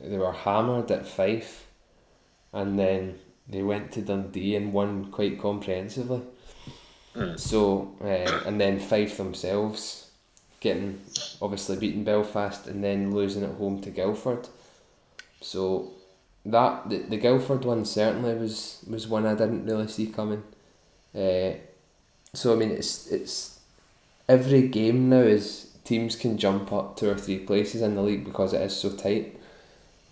[0.00, 1.66] They were hammered at Fife,
[2.52, 6.22] and then they went to Dundee and won quite comprehensively.
[7.14, 7.38] Mm.
[7.38, 10.10] So, uh, and then Fife themselves
[10.60, 10.98] getting
[11.42, 14.48] obviously beating Belfast and then losing at home to Guildford.
[15.40, 15.90] So
[16.46, 20.42] that the, the Guildford one certainly was was one I didn't really see coming.
[21.14, 21.52] Uh,
[22.32, 23.60] so I mean it's it's
[24.28, 28.24] every game now is teams can jump up two or three places in the league
[28.24, 29.38] because it is so tight.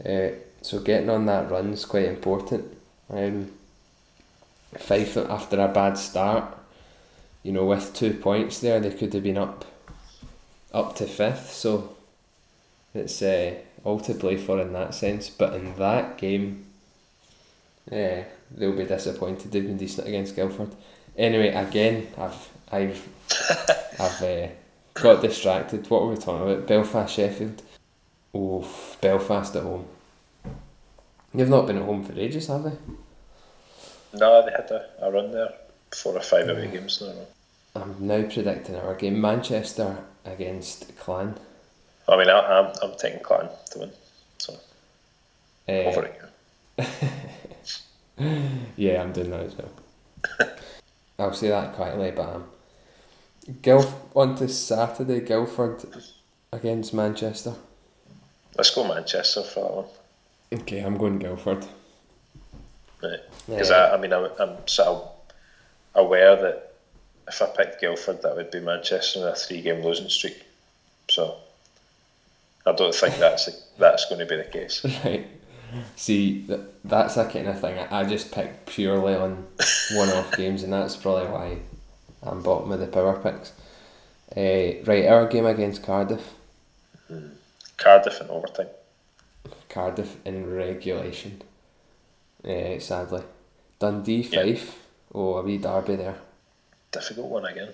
[0.04, 0.28] Uh,
[0.60, 2.64] so getting on that run is quite important.
[3.10, 3.50] Um,
[4.78, 6.56] Fife after a bad start,
[7.42, 9.64] you know, with two points there, they could have been up
[10.72, 11.52] up to fifth.
[11.52, 11.96] So
[12.94, 15.28] it's uh, all to play for in that sense.
[15.28, 16.64] But in that game,
[17.90, 19.50] yeah, they'll be disappointed.
[19.50, 20.74] They've been decent against Guildford.
[21.16, 23.08] Anyway, again, I've I've
[24.00, 24.48] I've uh,
[24.94, 25.88] got distracted.
[25.90, 26.66] What were we talking about?
[26.66, 27.62] Belfast, Sheffield.
[28.34, 28.66] Oh,
[29.00, 29.86] Belfast at home.
[31.34, 32.72] You've not been at home for ages, have they?
[34.14, 35.52] no, they had a, a run there,
[35.94, 37.26] four or five away games a.
[37.78, 41.38] I'm now predicting our game Manchester against Clan.
[42.08, 43.92] I mean, I, I'm, I'm taking Clan to win,
[44.38, 44.54] so
[45.68, 46.88] Uh, over it.
[48.76, 50.50] Yeah, I'm doing that as well.
[51.18, 52.44] I'll say that quietly, but um,
[53.62, 55.82] Guilf on to Saturday, Guildford
[56.52, 57.54] against Manchester.
[58.56, 60.60] Let's go Manchester for that one.
[60.60, 61.66] Okay, I'm going Guildford.
[63.02, 63.20] Right.
[63.48, 63.76] Because Yeah.
[63.76, 64.56] I, I mean, I'm, I'm
[65.94, 66.72] aware that
[67.28, 70.42] if I picked Guildford, that would be Manchester in a three-game losing streak.
[71.10, 71.36] So
[72.66, 74.84] I don't think that's that's going to be the case.
[75.04, 75.26] Right.
[75.96, 79.46] See, that, that's a kind of thing I just picked purely on
[79.94, 81.58] one-off games, and that's probably why
[82.22, 83.52] I'm bottom of the power picks.
[84.36, 86.34] Uh, right, our game against Cardiff.
[87.78, 88.66] Cardiff in overtime.
[89.70, 91.40] Cardiff in regulation.
[92.46, 93.22] Uh, sadly.
[93.78, 94.42] Dundee, Yeah.
[94.42, 94.78] Fife.
[95.14, 96.16] Oh, a wee derby there.
[96.90, 97.70] Difficult one again.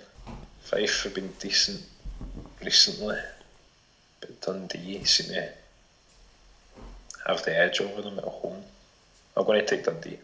[0.61, 1.83] Fife have been decent
[2.65, 3.17] recently,
[4.21, 5.49] but Dundee seem to
[7.27, 8.63] have the edge over them at home.
[9.37, 10.19] I'm going to take Dundee.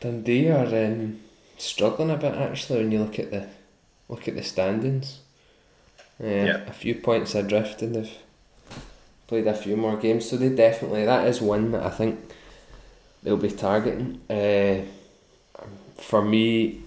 [0.00, 1.20] Dundee are um,
[1.58, 3.46] struggling a bit actually when you look at the
[4.08, 5.20] look at the standings.
[6.22, 6.56] Uh, Yeah.
[6.66, 8.18] A few points adrift and they've
[9.26, 12.18] played a few more games, so they definitely that is one that I think
[13.22, 14.20] they'll be targeting.
[14.30, 14.86] Uh,
[15.98, 16.80] for me,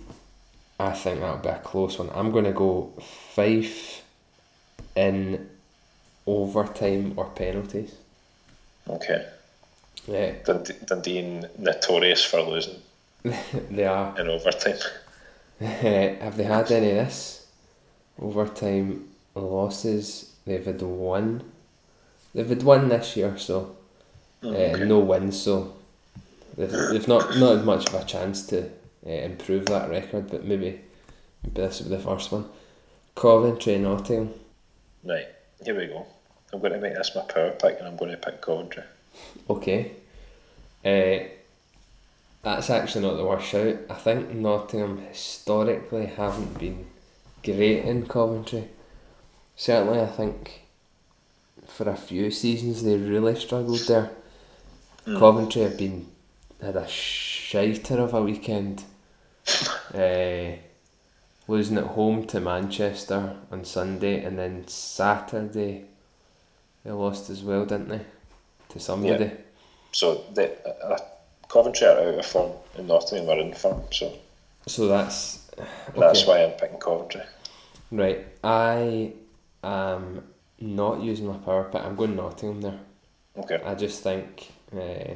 [0.80, 2.10] I think that'll be a close one.
[2.14, 2.92] I'm going to go
[3.36, 4.04] Fife
[4.96, 5.50] in
[6.26, 7.96] overtime or penalties.
[8.90, 9.26] Okay.
[10.08, 12.82] Yeah, Dundee, Dundee notorious for losing
[13.70, 14.20] they are.
[14.20, 14.78] in overtime.
[15.60, 17.46] Have they had any of this?
[18.20, 20.32] Overtime losses.
[20.46, 21.44] They've had one.
[22.34, 23.76] They've had one this year, so
[24.44, 24.86] uh, Okay.
[24.86, 25.40] no wins.
[25.40, 25.74] So
[26.58, 28.70] they've, they've not not had much of a chance to
[29.06, 30.30] uh, improve that record.
[30.30, 30.80] But maybe,
[31.44, 32.50] maybe this will be the first one.
[33.16, 34.34] Coventry, Nottingham.
[35.04, 35.28] Right,
[35.64, 36.06] here we go.
[36.54, 38.84] I'm going to make this my power pick and I'm going to pick Coventry.
[39.50, 39.92] Okay.
[40.84, 41.28] Uh,
[42.44, 43.78] that's actually not the worst shout.
[43.90, 46.88] I think Nottingham historically haven't been
[47.44, 48.68] great in Coventry.
[49.56, 50.62] Certainly, I think
[51.68, 54.12] for a few seasons they really struggled there.
[55.06, 56.08] Coventry have been
[56.62, 58.84] had a shiter of a weekend.
[59.94, 60.58] Uh,
[61.48, 65.86] losing at home to Manchester on Sunday, and then Saturday
[66.84, 68.02] they lost as well, didn't they?
[68.70, 69.26] To somebody.
[69.26, 69.34] Yeah.
[69.92, 70.98] So the, uh,
[71.48, 74.14] Coventry are out of form and Nottingham are in form, so
[74.68, 75.68] So that's okay.
[76.00, 77.22] that's why I'm picking Coventry.
[77.92, 79.12] Right, I
[79.64, 80.24] am
[80.60, 81.84] not using my power pick.
[81.84, 82.80] I'm going Nottingham there.
[83.38, 83.60] Okay.
[83.66, 85.14] I just think uh,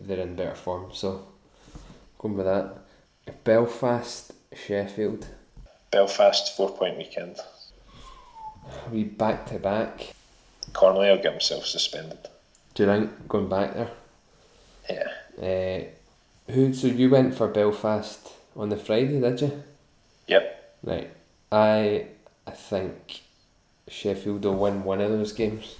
[0.00, 1.26] they're in better form, so
[2.18, 2.78] going with that.
[3.44, 5.26] Belfast, Sheffield.
[5.90, 7.36] Belfast four point weekend.
[8.90, 10.14] We back to back.
[10.72, 12.18] Connolly will get himself suspended.
[12.74, 13.90] Do you think going back there?
[14.90, 15.08] Yeah.
[15.40, 16.74] Uh, who?
[16.74, 19.62] So you went for Belfast on the Friday, did you?
[20.26, 20.78] Yep.
[20.82, 21.10] Right.
[21.52, 22.06] I
[22.46, 23.22] I think
[23.88, 25.76] Sheffield will win one of those games.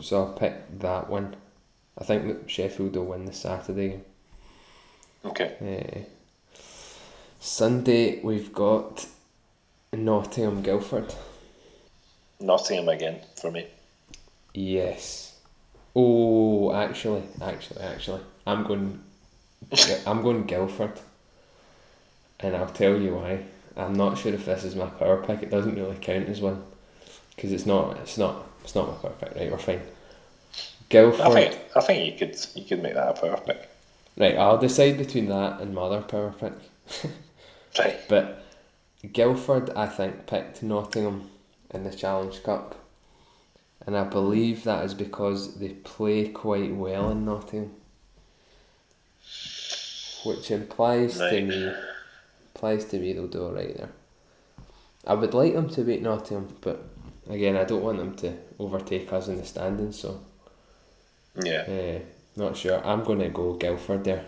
[0.00, 1.36] So I'll pick that one.
[1.98, 4.00] I think that Sheffield will win the Saturday.
[5.24, 5.56] Okay.
[5.60, 6.08] Uh,
[7.40, 9.06] Sunday we've got
[9.92, 11.14] Nottingham Guildford.
[12.40, 13.66] Nottingham again for me.
[14.54, 15.38] Yes.
[15.94, 19.02] Oh, actually, actually, actually, I'm going.
[20.06, 20.98] I'm going Guildford,
[22.40, 23.44] and I'll tell you why.
[23.76, 25.42] I'm not sure if this is my power pick.
[25.42, 26.64] It doesn't really count as one
[27.34, 27.96] because it's not.
[27.98, 28.46] It's not.
[28.64, 29.34] It's not my power pick.
[29.36, 29.82] Right, we're fine.
[30.88, 31.20] Guildford.
[31.20, 33.68] I think I think you could you could make that a power pick.
[34.16, 36.52] Right, I'll decide between that and my other power pick.
[37.78, 37.98] Right.
[38.08, 38.44] But
[39.12, 41.30] Guildford, I think, picked Nottingham
[41.70, 42.74] in the Challenge Cup.
[43.86, 47.74] And I believe that is because they play quite well in Nottingham.
[50.24, 51.72] Which implies to me
[52.54, 53.90] implies to me they'll do alright there.
[55.06, 56.84] I would like them to beat Nottingham, but
[57.30, 60.20] again I don't want them to overtake us in the standings, so
[61.42, 61.62] Yeah.
[61.62, 61.98] uh,
[62.36, 62.84] not sure.
[62.84, 64.24] I'm gonna go Guildford there.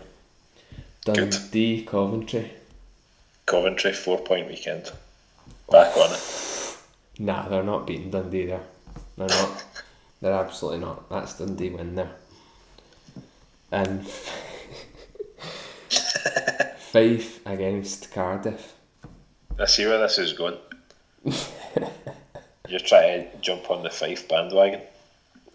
[1.05, 1.31] Good.
[1.31, 2.51] Dundee, Coventry.
[3.51, 4.89] Coventry four point weekend.
[5.69, 6.77] Back on it.
[7.19, 8.63] Nah, they're not beating Dundee there.
[9.17, 9.65] They're not.
[10.21, 11.09] they're absolutely not.
[11.09, 12.11] That's Dundee win there.
[13.73, 14.07] Um, and
[16.93, 18.73] Fife against Cardiff.
[19.59, 20.57] I see where this is going.
[21.25, 24.79] You're trying to jump on the Fife bandwagon.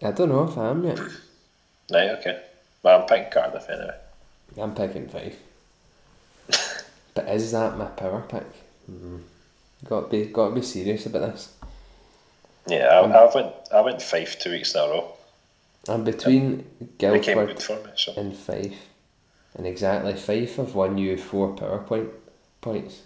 [0.03, 0.99] I don't know if I am yet.
[1.91, 2.43] Right, okay.
[2.83, 3.97] Well, I'm picking Cardiff anyway.
[4.61, 5.46] I'm picking Fife.
[7.17, 8.45] But is that my power pick?
[8.89, 9.21] Mm.
[9.85, 11.51] Got to be got to be serious about this.
[12.67, 15.13] Yeah, I, I went I went Fife two weeks in a row.
[15.87, 17.91] I'm between It Guildford me.
[17.95, 18.77] So and Fife.
[19.55, 22.09] And exactly Fife have won you four PowerPoint
[22.61, 23.01] points.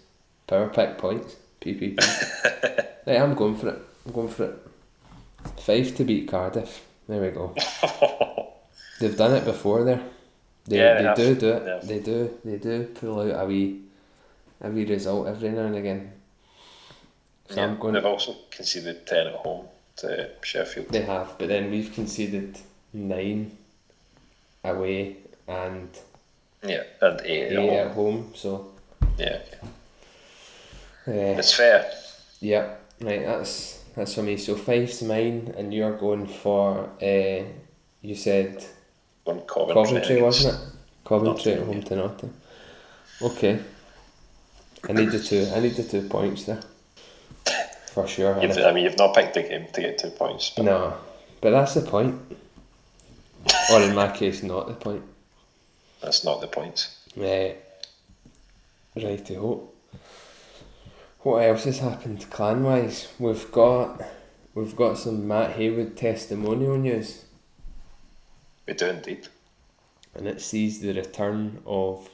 [0.45, 1.37] Power pick points.
[1.61, 1.97] PPP.
[3.07, 3.79] right, I'm going for it.
[4.05, 4.67] I'm going for it.
[5.57, 6.85] Fife to beat Cardiff.
[7.07, 7.55] There we go.
[8.99, 10.03] They've done it before there.
[10.65, 11.81] They, Yeah, they they do do it.
[11.87, 13.81] They do they do pull out a wee
[14.69, 16.11] wee result every now and again.
[17.49, 19.65] So yeah, I'm going they've also conceded ten at home
[19.97, 20.89] to Sheffield.
[20.89, 22.57] They have, but then we've conceded
[22.93, 23.57] nine
[24.63, 25.89] away and
[26.63, 28.23] Yeah, and eight at eight at home.
[28.23, 28.33] home.
[28.35, 28.71] So
[29.17, 29.39] Yeah,
[31.07, 31.91] uh, it's fair.
[32.39, 33.25] yeah, right.
[33.25, 34.37] That's that's for me.
[34.37, 36.89] So five's mine, and you're going for.
[37.01, 37.43] Uh,
[38.03, 38.65] you said
[39.25, 40.61] Coventry, Coventry, wasn't it?
[41.05, 42.33] Coventry at home to Nottingham.
[43.21, 43.59] Okay.
[44.89, 45.47] I need the two.
[45.53, 46.61] I need the two points there.
[47.93, 48.41] For sure.
[48.41, 50.51] You've, I mean, you've not picked the game to get two points.
[50.55, 50.93] But no,
[51.41, 52.19] but that's the point.
[53.71, 55.03] or in my case, not the point.
[56.01, 56.89] That's not the point.
[57.19, 57.49] Uh,
[58.95, 59.69] righty ho.
[61.19, 63.07] What else has happened clan wise?
[63.19, 64.01] We've got
[64.55, 67.25] we've got some Matt Haywood testimonial news
[68.67, 69.27] We do indeed.
[70.15, 72.09] and it sees the return of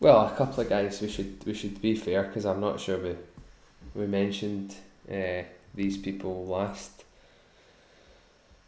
[0.00, 2.98] well a couple of guys we should we should be fair because I'm not sure
[2.98, 3.14] we
[3.94, 4.74] we mentioned
[5.10, 5.42] uh,
[5.74, 7.04] these people last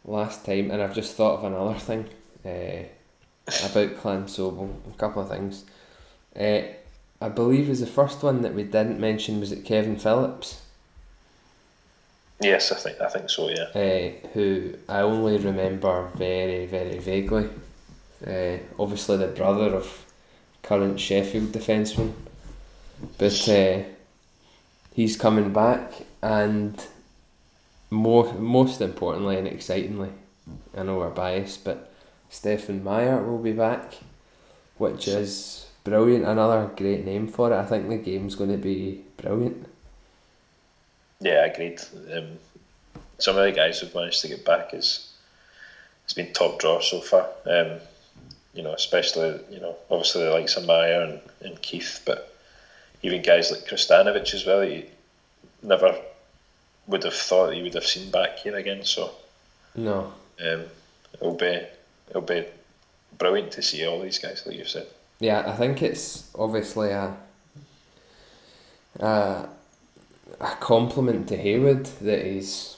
[0.05, 2.05] last time and I've just thought of another thing
[2.45, 2.83] uh,
[3.69, 5.65] about Clan Sobel a couple of things
[6.39, 6.61] uh,
[7.21, 10.61] I believe was the first one that we didn't mention was it Kevin Phillips
[12.41, 13.49] Yes, I think I think so.
[13.49, 13.63] Yeah.
[13.75, 17.49] uh, who I only remember very, very vaguely.
[18.25, 20.05] Uh, obviously, the brother of
[20.63, 22.13] current Sheffield defenceman,
[23.17, 23.83] but uh,
[24.93, 26.81] he's coming back, and
[27.89, 30.11] more, most importantly and excitingly,
[30.77, 31.91] I know we're biased, but
[32.29, 33.95] Stefan Meyer will be back,
[34.77, 36.25] which is brilliant.
[36.25, 37.55] Another great name for it.
[37.55, 39.67] I think the game's going to be brilliant.
[41.19, 41.81] Yeah, agreed.
[42.13, 42.37] Um,
[43.17, 45.11] some of the guys who've managed to get back is
[46.05, 47.27] it's been top draw so far.
[47.45, 47.79] Um,
[48.59, 52.35] you know, especially you know, obviously the likes of Meyer and, and Keith, but
[53.03, 54.65] even guys like Kristanovic as well.
[54.65, 54.83] You
[55.63, 55.97] never
[56.87, 58.83] would have thought you would have seen back here again.
[58.83, 59.11] So
[59.75, 60.11] No,
[60.45, 60.65] um,
[61.13, 61.61] it'll be
[62.09, 62.45] it'll be
[63.17, 64.87] brilliant to see all these guys, like you said.
[65.21, 67.15] Yeah, I think it's obviously a
[68.99, 69.47] a,
[70.41, 72.75] a compliment to Haywood that he's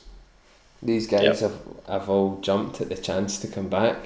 [0.84, 1.52] these guys Yep.
[1.52, 3.98] have have all jumped at the chance to come back.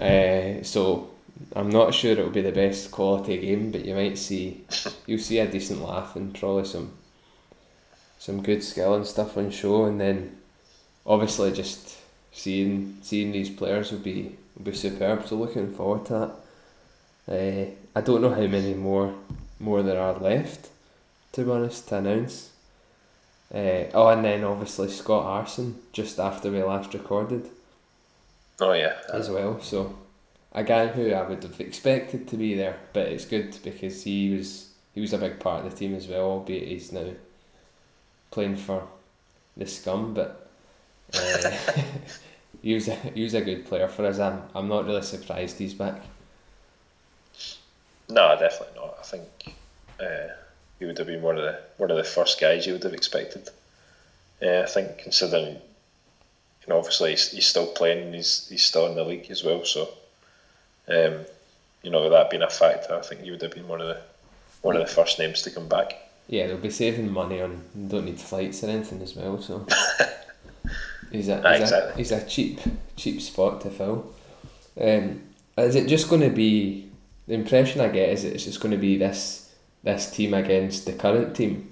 [0.00, 1.10] Uh, so
[1.54, 4.64] I'm not sure it'll be the best quality game, but you might see
[5.06, 6.92] you'll see a decent laugh and probably some
[8.18, 10.36] some good skill and stuff on show, and then
[11.06, 11.96] obviously just
[12.32, 15.26] seeing seeing these players will be will be superb.
[15.26, 16.30] So looking forward to that.
[17.28, 19.14] Uh, I don't know how many more
[19.58, 20.68] more there are left,
[21.32, 22.50] to be honest, to announce.
[23.52, 27.48] Uh, oh, and then obviously Scott Aarssen just after we last recorded.
[28.60, 29.60] Oh yeah, as well.
[29.60, 29.96] So
[30.52, 34.36] a guy who I would have expected to be there, but it's good because he
[34.36, 36.22] was he was a big part of the team as well.
[36.22, 37.10] Albeit he's now
[38.30, 38.86] playing for
[39.56, 40.48] the scum, but
[41.14, 41.50] uh,
[42.62, 44.18] he was a, he was a good player for us.
[44.18, 46.02] I'm I'm not really surprised he's back.
[48.08, 48.96] No, definitely not.
[48.98, 49.54] I think
[50.00, 50.34] uh,
[50.78, 52.94] he would have been one of the one of the first guys you would have
[52.94, 53.48] expected.
[54.42, 55.58] Uh, I think considering,
[56.62, 59.42] you know, obviously he's, he's still playing and he's he's still in the league as
[59.44, 59.64] well.
[59.64, 59.88] So,
[60.88, 61.24] um,
[61.82, 64.00] you know, that being a factor, I think he would have been one of the
[64.62, 65.94] one of the first names to come back.
[66.28, 69.40] Yeah, they'll be saving money on don't need flights or anything as well.
[69.42, 69.66] So
[71.10, 71.92] he's a Ah, he's, exactly.
[71.92, 72.60] a he's a cheap
[72.96, 74.12] cheap spot to fill.
[74.80, 75.22] Um,
[75.58, 76.88] is it just going to be
[77.26, 79.52] the impression I get is it's just going to be this
[79.82, 81.70] this team against the current team?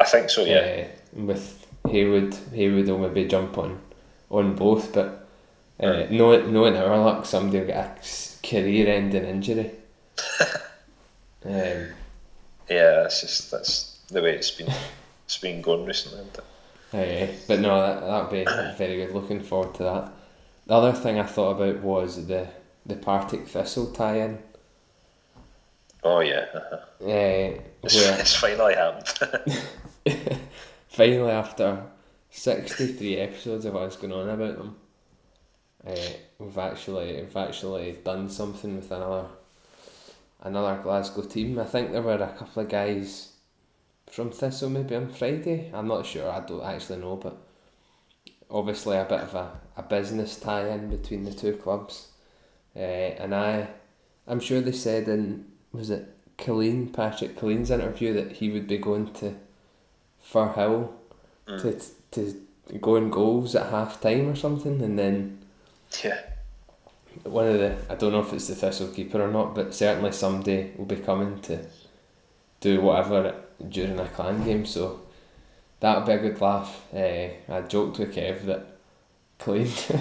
[0.00, 0.44] I think so.
[0.44, 3.80] Yeah, Uh, with Haywood, Haywood will maybe jump on
[4.30, 5.28] on both, but
[5.80, 7.98] uh, knowing knowing our luck, somebody will get
[8.42, 9.70] a career-ending injury.
[11.44, 11.88] um,
[12.68, 13.02] yeah.
[13.02, 14.72] That's just that's the way it's been
[15.24, 16.20] it's been going recently.
[16.20, 16.44] Isn't it?
[16.92, 19.14] Aye, but no, that that'd be very good.
[19.14, 20.12] Looking forward to that.
[20.66, 22.48] The other thing I thought about was the
[22.86, 24.38] the Partick Thistle tie-in,
[26.04, 26.76] Oh yeah, uh-huh.
[27.02, 29.62] uh, it's, it's finally happened.
[30.98, 31.84] finally after
[32.28, 34.76] sixty three episodes of us going on about them,
[35.86, 35.94] uh,
[36.40, 39.26] we've actually we've actually done something with another
[40.42, 41.56] another Glasgow team.
[41.60, 43.32] I think there were a couple of guys
[44.10, 45.70] from Thistle maybe on Friday.
[45.72, 46.28] I'm not sure.
[46.28, 47.36] I don't actually know, but
[48.50, 52.08] obviously a bit of a, a business tie in between the two clubs.
[52.74, 52.80] Uh,
[53.22, 53.68] and I,
[54.26, 58.78] I'm sure they said in was it Killeen Patrick Killeen's interview that he would be
[58.78, 59.34] going to
[60.24, 60.90] Firhill
[61.46, 62.34] to to
[62.80, 65.38] go in goals at half time or something, and then
[66.04, 66.20] yeah,
[67.24, 70.12] one of the I don't know if it's the Thistle keeper or not, but certainly
[70.12, 71.64] somebody will be coming to
[72.60, 73.34] do whatever
[73.68, 74.66] during a clan game.
[74.66, 75.00] So
[75.80, 76.84] that'll be a good laugh.
[76.94, 78.66] Uh, I joked with Kev that
[79.38, 79.66] Killeen,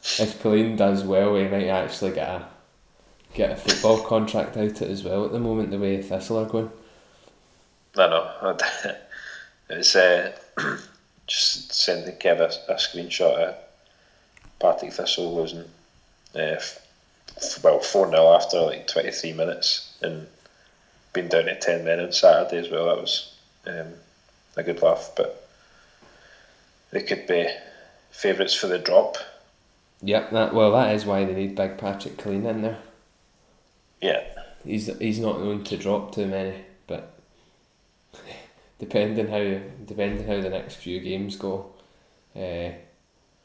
[0.00, 2.48] if Killeen does well, we might actually get a
[3.34, 5.70] get a football contract out it as well at the moment.
[5.70, 6.70] The way Thistle are going.
[7.96, 8.56] I know.
[9.68, 10.32] It's uh,
[11.26, 13.54] just sending Kev a, a screenshot of
[14.58, 15.64] Partick Thistle losing,
[16.34, 16.86] uh, f-
[17.36, 20.26] f- well, 4 0 after like 23 minutes and
[21.12, 22.86] being down at 10 men on Saturday as well.
[22.86, 23.34] That was
[23.66, 23.92] um,
[24.56, 25.48] a good laugh, but
[26.90, 27.48] they could be
[28.10, 29.16] favourites for the drop.
[30.02, 30.30] Yep.
[30.30, 32.78] That well, that is why they need Big Patrick Killeen in there.
[34.02, 34.22] Yeah,
[34.66, 36.64] He's he's not known to drop too many,
[38.78, 41.72] depending how depending how the next few games go,
[42.34, 42.70] uh,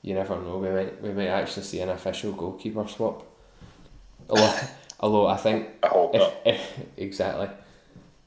[0.02, 0.58] you never know.
[0.58, 3.24] We might we might actually see an official goalkeeper swap.
[4.30, 4.60] Although,
[5.00, 6.34] although I think I hope if, not.
[6.46, 7.50] if exactly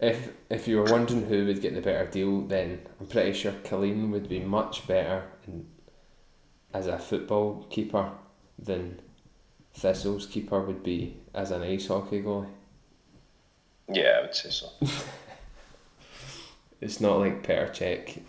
[0.01, 3.53] if if you were wondering who would get the better deal, then I'm pretty sure
[3.53, 5.67] Killeen would be much better in,
[6.73, 8.11] as a football keeper
[8.59, 9.01] than
[9.75, 12.49] Thistle's keeper would be as an ice hockey goalie.
[13.89, 14.69] Yeah, I would say so.
[16.85, 18.20] It's not like Petr Cech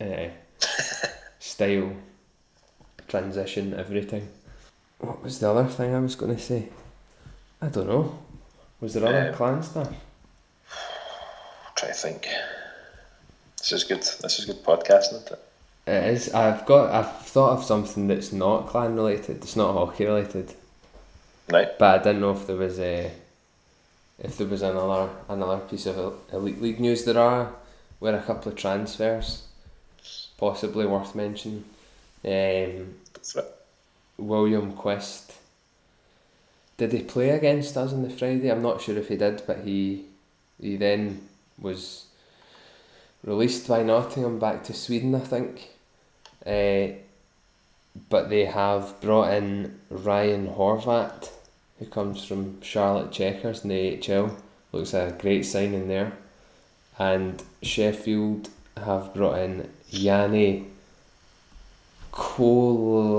[0.00, 0.30] uh,
[1.40, 1.92] style
[3.08, 4.28] transition every time.
[5.00, 6.68] What was the other thing I was going to say?
[7.60, 8.16] I don't know.
[8.80, 9.92] Was there other Um, clan stuff?
[11.74, 12.28] try to think.
[13.58, 14.02] This is good.
[14.22, 15.44] This is good podcasting, isn't it?
[15.88, 16.32] It is.
[16.32, 16.90] I've got.
[16.92, 19.38] I've thought of something that's not clan related.
[19.38, 20.54] It's not hockey related.
[21.50, 21.76] Right.
[21.78, 23.10] But I didn't know if there was a.
[24.20, 27.52] If there was another another piece of elite league news, there are
[28.00, 29.46] were a couple of transfers,
[30.36, 31.64] possibly worth mentioning.
[32.24, 32.94] Um,
[34.16, 35.32] William Quest.
[36.76, 38.50] Did he play against us on the Friday?
[38.50, 40.04] I'm not sure if he did, but he
[40.60, 41.28] he then
[41.58, 42.06] was
[43.24, 45.70] released by Nottingham back to Sweden, I think.
[46.46, 46.94] Uh,
[48.08, 51.30] but they have brought in Ryan Horvat,
[51.78, 54.36] who comes from Charlotte Checkers in the AHL.
[54.72, 56.12] Looks like a great signing there.
[56.98, 60.66] And Sheffield have brought in Yanni
[62.12, 63.16] Coleman.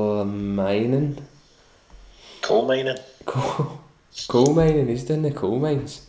[2.42, 2.98] Coal mining.
[3.26, 3.80] Coal,
[4.28, 6.08] coal mining, he's doing the coal mines.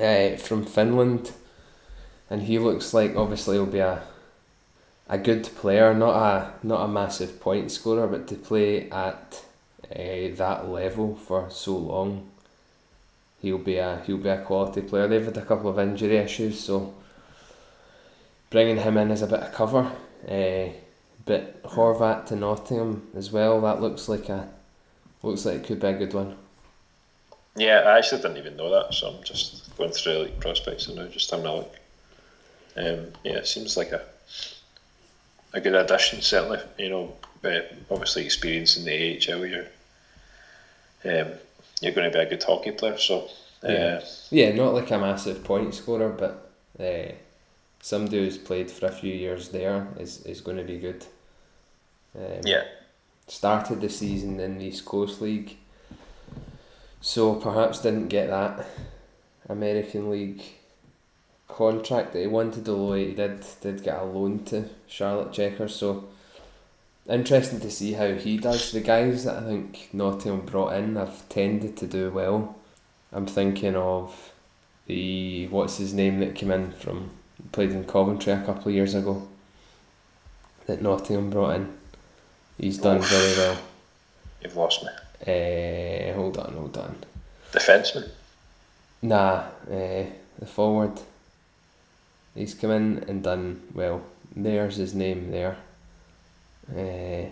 [0.00, 1.32] uh, from Finland.
[2.30, 4.02] and he looks like obviously he'll be a
[5.10, 9.42] a good player, not a not a massive point scorer, but to play at
[9.90, 12.28] uh, that level for so long,
[13.40, 15.08] he'll be a he'll be a quality player.
[15.08, 16.94] They've had a couple of injury issues, so
[18.50, 19.90] bringing him in as a bit of cover.
[20.26, 20.72] Uh,
[21.24, 23.60] but Horvat to Nottingham as well.
[23.60, 24.48] That looks like a
[25.22, 26.36] looks like it could be a good one.
[27.56, 30.96] Yeah, I actually didn't even know that, so I'm just going through like prospects and
[30.96, 31.76] now just having a look.
[32.76, 34.02] Um, yeah, it seems like a
[35.52, 36.22] a good addition.
[36.22, 37.14] Certainly, you know,
[37.90, 39.66] obviously experience in the AHL, you're
[41.04, 41.32] um,
[41.80, 42.98] you're going to be a good hockey player.
[42.98, 43.28] So
[43.64, 44.00] uh, Yeah.
[44.30, 47.12] Yeah, not like a massive point scorer, but uh,
[47.80, 51.04] somebody who's played for a few years there is, is going to be good.
[52.16, 52.64] Um, yeah,
[53.26, 55.58] Started the season in the East Coast League,
[57.00, 58.66] so perhaps didn't get that
[59.48, 60.42] American League
[61.46, 65.74] contract that he wanted, although he did did get a loan to Charlotte Checkers.
[65.74, 66.08] So
[67.08, 68.72] interesting to see how he does.
[68.72, 72.56] The guys that I think Nottingham brought in have tended to do well.
[73.12, 74.32] I'm thinking of
[74.86, 77.10] the what's his name that came in from
[77.52, 79.26] played in Coventry a couple of years ago.
[80.66, 81.78] That Nottingham brought in.
[82.58, 83.58] He's done very well.
[84.42, 84.90] you've lost me.
[85.22, 86.96] Uh, hold on, hold on.
[87.52, 88.10] Defenseman.
[89.00, 90.04] Nah, uh,
[90.38, 91.00] the forward.
[92.34, 94.02] He's come in and done well.
[94.34, 95.56] There's his name there.
[96.70, 97.26] Uh,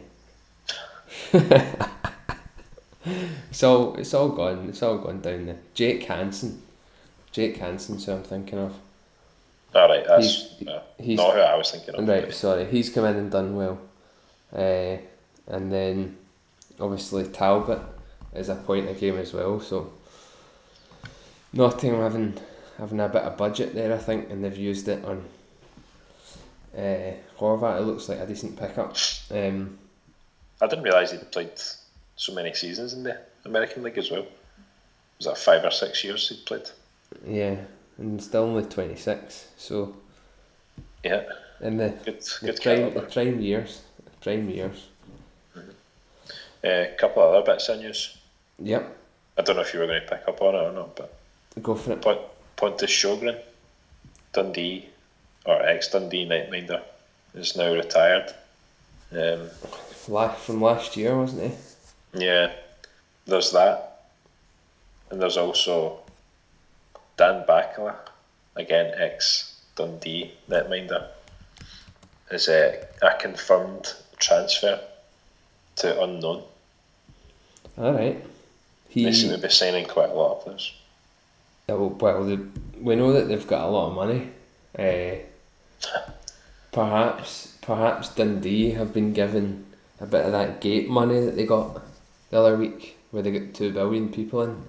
[3.50, 4.68] it's all it's all gone.
[4.68, 5.58] It's all gone down there.
[5.74, 6.62] Jake Hansen.
[7.32, 8.74] Jake Hansen's who I'm thinking of.
[9.74, 10.26] All right, that's
[10.58, 12.08] He's- uh, he's- not who I was thinking of.
[12.08, 13.78] Right, sorry, he's come in and done well.
[14.54, 14.96] Uh,
[15.48, 16.16] and then
[16.80, 17.80] obviously Talbot
[18.34, 19.92] is a point a game as well, so
[21.52, 22.34] Nottingham having
[22.78, 25.24] having a bit of budget there I think and they've used it on
[26.76, 28.96] uh, Horvat, it looks like a decent pickup.
[29.30, 29.78] Um,
[30.60, 31.50] I didn't realise he'd played
[32.16, 34.26] so many seasons in the American League as well.
[35.18, 36.68] Was that five or six years he'd played?
[37.26, 37.56] yeah,
[37.98, 39.94] and still only twenty six, so
[41.04, 41.22] Yeah,
[41.60, 43.82] in the, good, the good prime the prime years.
[44.20, 44.86] Prime years.
[46.64, 48.16] A couple of other bits of news.
[48.58, 48.96] Yep.
[49.38, 51.14] I don't know if you were going to pick up on it or not, but
[51.62, 52.02] Go for it.
[52.02, 52.20] Pont-
[52.56, 53.38] Pontus Sjogren,
[54.32, 54.88] Dundee,
[55.46, 56.82] or ex Dundee netminder,
[57.34, 58.32] is now retired.
[59.12, 59.48] Um,
[60.38, 62.24] from last year, wasn't he?
[62.24, 62.52] yeah,
[63.26, 64.02] there's that.
[65.10, 66.00] And there's also
[67.16, 67.96] Dan Bakala,
[68.56, 71.08] again ex Dundee netminder,
[72.30, 74.80] is a, a confirmed transfer
[75.76, 76.42] to unknown.
[77.78, 78.24] Alright.
[78.88, 80.72] He They seem to be signing quite a lot of players.
[81.68, 82.46] Oh, well, the,
[82.80, 84.30] we know that they've got a lot of money.
[84.78, 85.22] Uh,
[86.72, 89.66] perhaps, perhaps Dundee have been given
[90.00, 91.82] a bit of that gate money that they got
[92.30, 94.62] the other week, where they got two billion people in.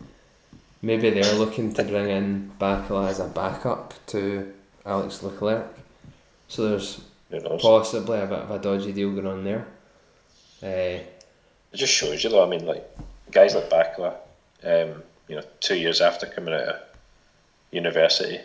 [0.82, 4.54] Maybe they're looking to bring in Bakala as a backup to
[4.86, 5.68] Alex Leclerc.
[6.48, 7.02] So there's
[7.60, 9.68] possibly a bit of a dodgy deal going on there.
[10.64, 11.04] Uh,
[11.74, 12.46] It just shows you though.
[12.46, 12.88] I mean, like
[13.32, 14.16] guys like Bakala,
[14.64, 16.76] um, you know, two years after coming out of
[17.72, 18.40] university,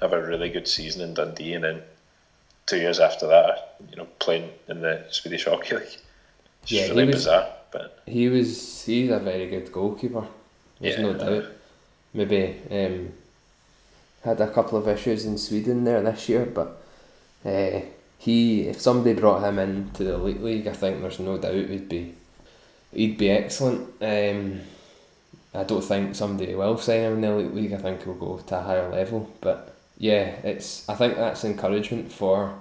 [0.00, 1.82] have a really good season in Dundee, and then
[2.66, 5.96] two years after that, you know, playing in the Swedish Hockey League.
[6.62, 7.48] It's Yeah, really was- bizarre.
[7.70, 10.26] But he was he's a very good goalkeeper.
[10.80, 11.02] There's Yeah.
[11.02, 11.44] no doubt.
[12.12, 13.12] Maybe um,
[14.24, 16.76] had a couple of issues in Sweden there this year, but
[17.46, 17.80] uh,
[18.18, 21.88] he if somebody brought him into the elite league, I think there's no doubt he'd
[21.88, 22.14] be
[22.92, 23.88] he'd be excellent.
[24.02, 24.60] Um,
[25.54, 27.72] I don't think somebody will sign him in the elite league.
[27.72, 32.10] I think he'll go to a higher level, but yeah, it's I think that's encouragement
[32.12, 32.54] for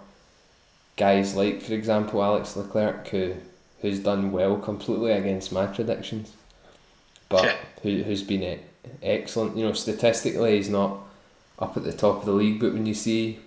[0.98, 3.36] guys like, for example, Alex Leclerc, who
[3.82, 6.32] who's done well completely against my predictions,
[7.30, 7.56] but Yeah.
[7.84, 8.60] who who's been
[9.02, 9.58] excellent.
[9.58, 11.00] You know, statistically, he's not
[11.60, 13.40] up at the top of the league, but when you see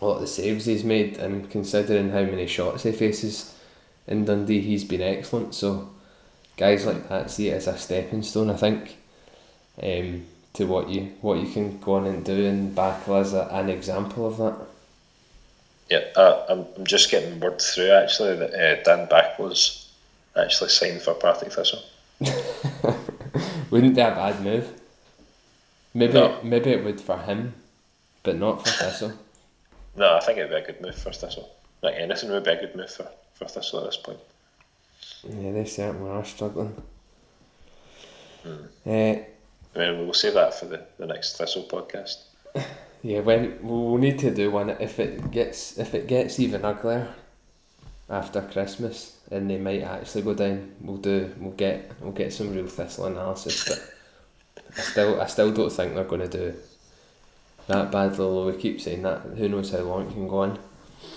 [0.00, 3.54] a lot of the saves he's made, and considering how many shots he faces
[4.06, 5.54] in Dundee, he's been excellent.
[5.54, 5.90] So,
[6.56, 8.96] guys like that see it as a stepping stone, I think,
[9.82, 10.24] um,
[10.58, 13.68] to what you what you can go on and do, and Bakala as a, an
[13.70, 14.56] example of that.
[15.88, 19.88] yeah, uh, I'm, I'm just getting word through actually that uh, Dan Bakala's
[20.36, 21.82] actually signed for Partick Thistle.
[23.70, 24.68] Wouldn't be a bad move.
[25.94, 26.40] Maybe No.
[26.42, 27.54] maybe it would for him,
[28.24, 29.12] but not for Thistle.
[29.96, 31.50] No, I think it'd be a good move for Thistle.
[31.82, 34.20] Like anything would be a good move for, for Thistle at this point.
[35.24, 36.80] Yeah, they certainly are struggling.
[38.86, 39.16] Uh,
[39.74, 42.24] I mean, we'll save that for the, the next Thistle podcast.
[43.00, 47.14] Yeah, when we'll need to do one if it gets if it gets even uglier
[48.10, 50.72] after Christmas and they might actually go down.
[50.80, 55.52] We'll do we'll get we'll get some real thistle analysis, but I still I still
[55.52, 56.54] don't think they're going to do
[57.68, 58.24] that badly.
[58.24, 60.58] Although we keep saying that, who knows how long it can go on.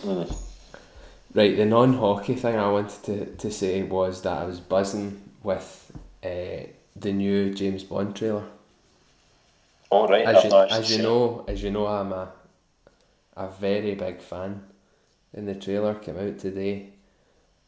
[0.04, 0.36] Mm.
[1.34, 5.92] Right, the non-hockey thing I wanted to, to say was that I was buzzing with
[6.24, 8.46] uh, the new James Bond trailer.
[9.90, 10.26] All right.
[10.26, 12.32] As you, as you know, as you know, I'm a
[13.36, 14.64] a very big fan.
[15.34, 16.90] And the trailer came out today,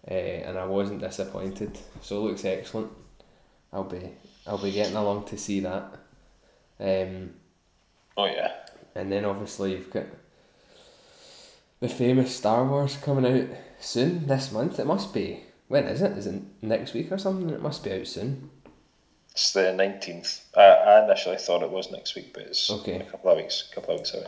[0.09, 1.77] uh, and I wasn't disappointed.
[2.01, 2.91] So it looks excellent.
[3.71, 4.09] I'll be
[4.45, 5.93] I'll be getting along to see that.
[6.79, 7.31] Um,
[8.17, 8.51] Oh yeah.
[8.95, 10.05] and then obviously you've got
[11.79, 13.47] the famous Star Wars coming out
[13.79, 14.79] soon this month.
[14.79, 15.43] It must be.
[15.67, 16.17] When is it?
[16.17, 17.49] Is it next week or something?
[17.49, 18.49] It must be out soon.
[19.33, 20.41] It's the nineteenth.
[20.55, 22.97] I, I initially thought it was next week, but it's Okay.
[22.97, 23.67] a couple of weeks.
[23.71, 24.27] A couple of weeks away.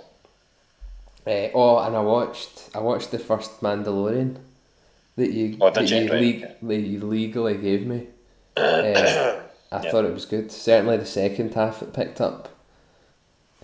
[1.28, 4.38] Uh, oh, and I watched I watched the first Mandalorian
[5.16, 6.48] that you Oh, that you?
[6.62, 8.08] that you legally gave me.
[8.58, 9.42] Uh,
[9.72, 9.92] I Yeah.
[9.92, 10.52] thought it was good.
[10.52, 12.50] Certainly the second half it picked up.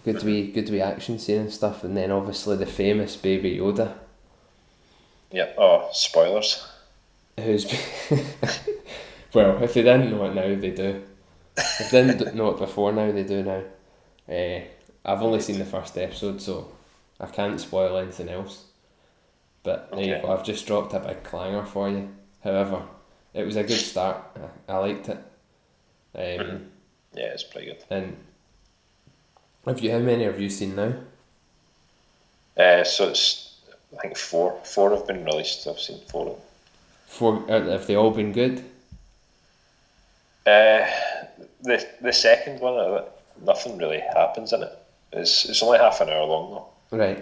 [0.03, 3.15] Good to be good to be action scene and stuff, and then obviously the famous
[3.15, 3.93] Baby Yoda,
[5.31, 5.53] Yeah.
[5.57, 6.65] Oh, spoilers.
[7.39, 7.65] who's
[9.33, 11.03] well, if they didn't know it now, they do.
[11.79, 13.63] If they didn't know it before now, they do now.
[14.29, 14.61] Uh,
[15.03, 16.71] I've only seen the first episode, so
[17.19, 18.65] I can't spoil anything else.
[19.63, 20.31] But there you go.
[20.31, 22.09] I've just dropped a big clanger for you.
[22.43, 22.83] However,
[23.33, 24.17] it was a good start.
[24.67, 25.17] I, I liked it.
[26.15, 26.65] Um, Mhm.
[27.13, 27.83] Yeah, it's pretty good.
[27.89, 28.17] And
[29.65, 29.91] have you?
[29.91, 30.93] How many have you seen now?
[32.57, 33.59] Uh, so it's
[33.97, 34.59] I think four.
[34.63, 35.67] Four have been released.
[35.67, 36.27] I've seen four.
[36.27, 36.41] of them.
[37.07, 37.45] Four.
[37.51, 38.63] uh, Have they all been good?
[40.45, 40.85] Uh,
[41.63, 43.03] the the second one,
[43.43, 44.77] nothing really happens in it.
[45.13, 46.51] It's it's only half an hour long
[46.91, 46.97] though.
[46.97, 47.17] Right.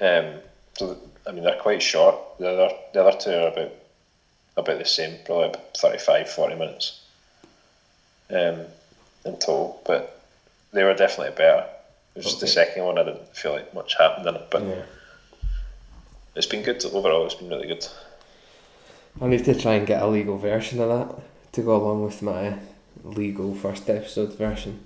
[0.00, 0.34] Um,
[0.74, 0.96] so
[1.26, 2.16] I mean they're quite short.
[2.38, 3.72] The other the other two are about
[4.56, 7.00] about the same, probably about 35, 40 minutes.
[8.30, 8.60] Um,
[9.24, 10.20] in total, but
[10.72, 11.66] they were definitely better.
[12.14, 14.62] It was just the second one I didn't feel like much happened in it, but
[14.62, 14.82] Yeah.
[16.34, 17.24] it's been good overall.
[17.26, 17.86] It's been really good.
[19.20, 21.14] I need to try and get a legal version of that
[21.52, 22.54] to go along with my
[23.02, 24.80] legal first episode version.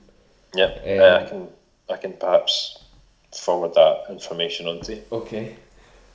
[0.55, 1.49] Yeah, Um, uh, I can
[1.89, 2.85] I can perhaps
[3.35, 5.03] forward that information on to you.
[5.12, 5.57] Okay.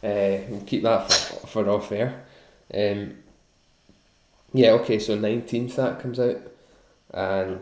[0.04, 2.24] Uh, we'll keep that for, for off air.
[2.74, 3.18] Um,
[4.54, 6.38] yeah, okay, so 19th that comes out.
[7.14, 7.60] And,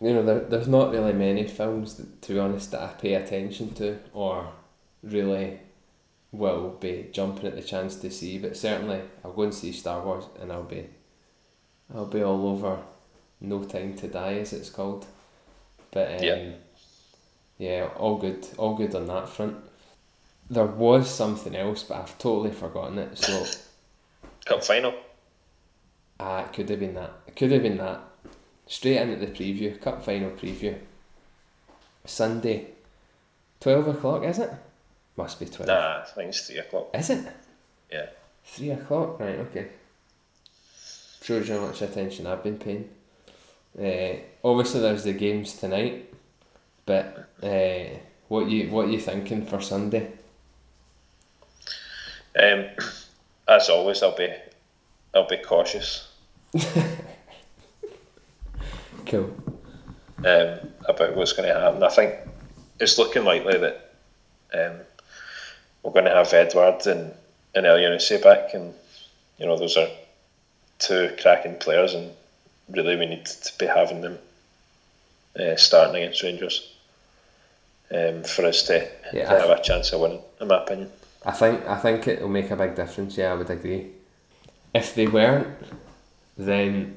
[0.00, 3.14] you know, there, there's not really many films, that, to be honest, that I pay
[3.14, 4.48] attention to or
[5.02, 5.60] really
[6.32, 8.38] will be jumping at the chance to see.
[8.38, 10.86] But certainly, I'll go and see Star Wars and I'll be,
[11.94, 12.78] I'll be all over
[13.40, 15.06] No Time to Die, as it's called.
[15.90, 16.50] But, um, Yeah.
[17.58, 19.56] yeah, all good, all good on that front.
[20.48, 23.18] There was something else, but I've totally forgotten it.
[23.18, 23.44] So
[24.44, 24.94] Cup final.
[26.20, 27.12] ah, it could have been that.
[27.26, 28.00] It could have been that.
[28.68, 30.78] Straight into the preview, cup final preview.
[32.04, 32.68] Sunday,
[33.60, 34.24] twelve o'clock.
[34.24, 34.50] Is it?
[35.16, 35.68] Must be twelve.
[35.68, 36.88] Nah, I think it's three o'clock.
[36.94, 37.26] Is it
[37.90, 38.06] Yeah.
[38.44, 39.18] three o'clock?
[39.20, 39.38] Right.
[39.38, 39.68] Okay.
[41.22, 42.88] Shows you how much attention I've been paying.
[43.78, 46.12] Uh, obviously, there's the games tonight,
[46.86, 47.84] but uh,
[48.28, 50.12] what you what you thinking for Sunday?
[52.42, 52.66] Um,
[53.48, 54.32] as always, I'll be
[55.14, 56.08] I'll be cautious
[59.06, 59.34] Cool.
[60.24, 60.58] um,
[60.88, 61.82] about what's going to happen.
[61.82, 62.14] I think
[62.80, 63.94] it's looking likely that
[64.52, 64.76] um,
[65.82, 67.12] we're going to have Edouard and
[67.54, 68.74] and Elyounoussi back, and
[69.38, 69.88] you know those are
[70.78, 72.10] two cracking players, and
[72.68, 74.18] really we need to be having them
[75.38, 76.72] uh, starting against Rangers
[77.94, 80.90] um, for us to, Yeah, to have a chance of winning, in my opinion.
[81.24, 83.16] I think I think it'll make a big difference.
[83.16, 83.88] Yeah, I would agree.
[84.74, 85.48] If they weren't,
[86.36, 86.96] then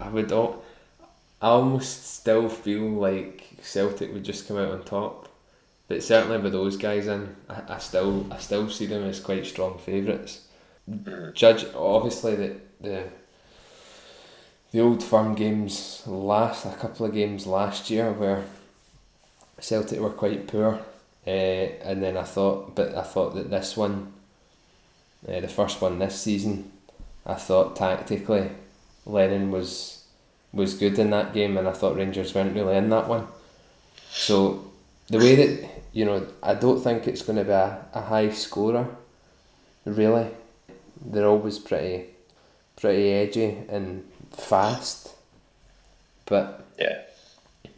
[0.00, 0.32] I would.
[0.32, 0.62] Al-
[1.40, 5.28] I almost still feel like Celtic would just come out on top.
[5.88, 9.46] But certainly with those guys in, I, I still I still see them as quite
[9.46, 10.46] strong favourites.
[11.34, 13.04] Judge obviously the the
[14.74, 18.42] the old firm games last a couple of games last year where
[19.60, 20.80] Celtic were quite poor,
[21.24, 24.12] uh, and then I thought, but I thought that this one,
[25.28, 26.72] uh, the first one this season,
[27.24, 28.50] I thought tactically,
[29.06, 30.04] Lennon was
[30.52, 33.28] was good in that game, and I thought Rangers weren't really in that one.
[34.10, 34.72] So
[35.06, 38.30] the way that you know, I don't think it's going to be a, a high
[38.30, 38.88] scorer.
[39.84, 40.26] Really,
[41.00, 42.06] they're always pretty,
[42.76, 44.02] pretty edgy and
[44.36, 45.10] fast,
[46.26, 47.02] but Yeah,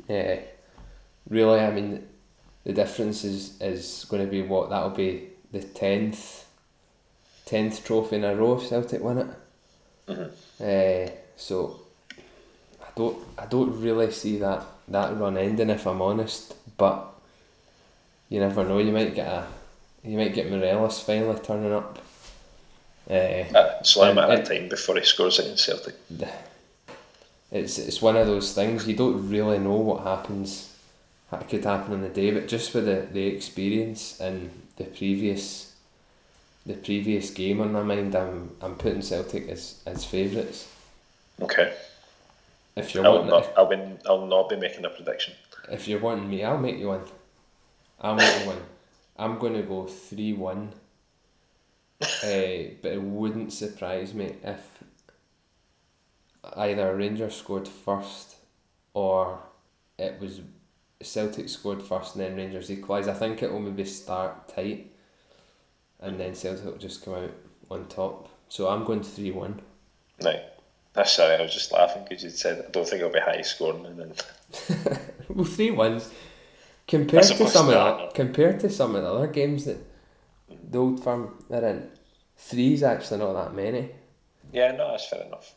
[0.08, 0.40] yeah,
[1.28, 2.06] really, I mean,
[2.64, 6.46] the difference is is going to be what that'll be the tenth
[7.44, 9.26] tenth trophy in a row if Celtic win it.
[10.08, 10.30] Mhm.
[10.60, 11.80] Uh, so
[12.80, 17.12] I don't I don't really see that that run ending if I'm honest, but
[18.28, 18.78] you never know.
[18.78, 19.46] You might get a
[20.02, 21.98] you might get Morelos finally turning up.
[23.08, 23.12] Uh,
[23.54, 25.94] Uh, it's only a matter of time before he scores against Celtic.
[27.52, 30.72] it's it's one of those things you don't really know what happens
[31.30, 35.72] what could happen on the day but just with the, the experience and the previous
[36.66, 40.66] the previous game on my mind I'm I'm putting Celtic as, as favourites
[41.40, 41.72] Okay.
[42.74, 43.52] if you're I will wanting not.
[43.56, 43.78] I'll be.
[44.06, 45.34] I'll not be making a prediction.
[45.68, 47.04] if, if you're wanting me I'll make you one
[48.00, 48.62] I'll make you one
[49.16, 50.72] I'm gonna go three one
[52.02, 54.82] uh, but it wouldn't surprise me if
[56.56, 58.36] either Rangers scored first
[58.94, 59.40] or
[59.98, 60.40] it was
[61.02, 63.08] Celtic scored first and then Rangers equalised.
[63.08, 64.92] I think it will maybe start tight
[66.00, 67.32] and then Celtic will just come out
[67.70, 68.28] on top.
[68.48, 69.60] So I'm going 3 1.
[70.22, 70.42] No.
[70.92, 71.36] That's sorry.
[71.36, 73.98] I was just laughing because you said I don't think it'll be high scoring, and
[73.98, 74.12] then
[75.28, 76.10] Well, 3 1s.
[76.88, 79.78] Compared to some of the, compared to some of the other games that
[80.48, 81.90] the old firm they're in,
[82.36, 83.90] three's actually not that many.
[84.52, 85.54] yeah, no, that's fair enough.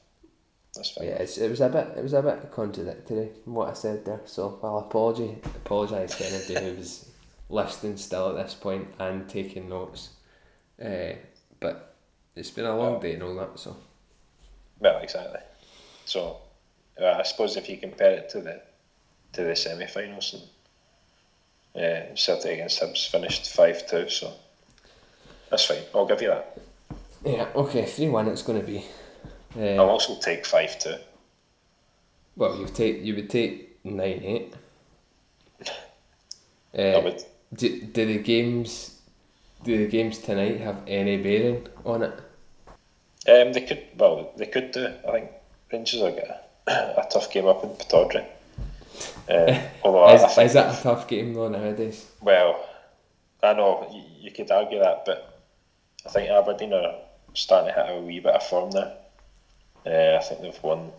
[0.75, 1.05] That's fair.
[1.05, 4.05] Yeah, it's, it was a bit it was a bit contradictory from what I said
[4.05, 4.21] there.
[4.25, 7.09] So I'll apology apologise to anybody who's
[7.49, 10.09] listening still at this point and taking notes.
[10.83, 11.13] Uh,
[11.59, 11.95] but
[12.35, 13.59] it's been a long day and all that.
[13.59, 13.75] So
[14.79, 15.41] Well, exactly.
[16.05, 16.37] So,
[17.03, 18.61] I suppose if you compare it to the
[19.33, 20.47] to the semi-finals,
[21.75, 24.33] and uh, Celtic against Hibs finished five two, so
[25.49, 25.83] that's fine.
[25.93, 26.57] I'll give you that.
[27.25, 28.27] yeah, okay, three one.
[28.27, 28.85] It's going to be.
[29.77, 30.95] I'll Uh, also take five two.
[32.35, 34.53] well, you take you would take nine eight.
[36.93, 37.23] I Uh, would.
[37.53, 38.99] do, do the games
[39.63, 42.19] do the games tonight have any bearing on it?
[43.27, 43.83] Um, they could.
[43.97, 44.87] Well, they could do.
[45.07, 45.31] I think
[45.71, 46.39] Rangers are a,
[47.01, 48.25] a tough game up in Pittodrie.
[49.29, 52.05] Um, although I, Is, I think is that a tough game though nowadays?
[52.21, 52.65] Well,
[53.43, 55.28] I know you, you could argue that, but
[56.05, 56.95] I think Aberdeen are
[57.33, 58.93] starting to hit a wee bit of form now.
[59.85, 60.91] Uh, I think they've won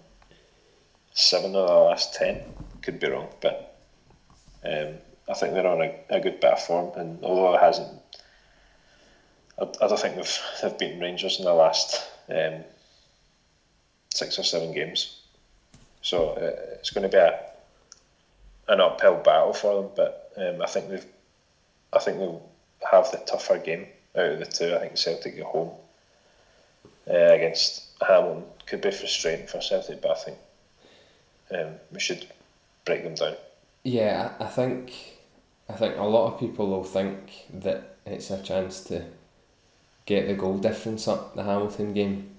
[1.12, 2.42] seven of the last ten.
[2.82, 3.78] Could be wrong, but
[4.64, 4.94] um,
[5.28, 6.92] I think they're on a, a good bit of form.
[6.98, 8.00] And although it hasn't,
[9.58, 12.64] I, I don't think they've they've beaten Rangers in the last um,
[14.12, 15.20] six or seven games.
[16.02, 17.40] So uh, it's going to be a
[18.68, 21.06] an uphill battle for them, but um, I think they've
[21.92, 22.48] I think they'll
[22.90, 23.86] have the tougher game
[24.16, 24.74] out of the two.
[24.74, 25.72] I think Celtic at home
[27.08, 30.38] uh, against Hamilton could be frustrating for Celtic, but I think
[31.52, 32.26] um, we should
[32.84, 33.36] break them down.
[33.82, 34.92] Yeah, I think
[35.68, 39.04] I think a lot of people will think that it's a chance to
[40.06, 42.30] get the goal difference up the Hamilton game,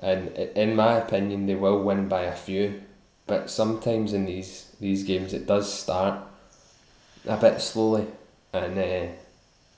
[0.00, 2.82] and in my opinion, they will win by a few.
[3.26, 6.20] But sometimes in these these games, it does start
[7.26, 8.06] a bit slowly,
[8.52, 9.06] and uh,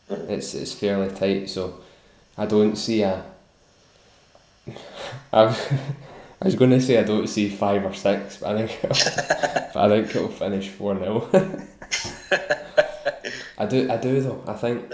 [0.08, 1.48] it's it's fairly tight.
[1.50, 1.80] So
[2.36, 3.24] I don't see a.
[5.32, 5.58] I've,
[6.42, 8.80] I was going to say I don't see five or six, but I think
[9.72, 11.30] but I think it'll finish four 0
[13.56, 14.42] I do, I do though.
[14.46, 14.92] I think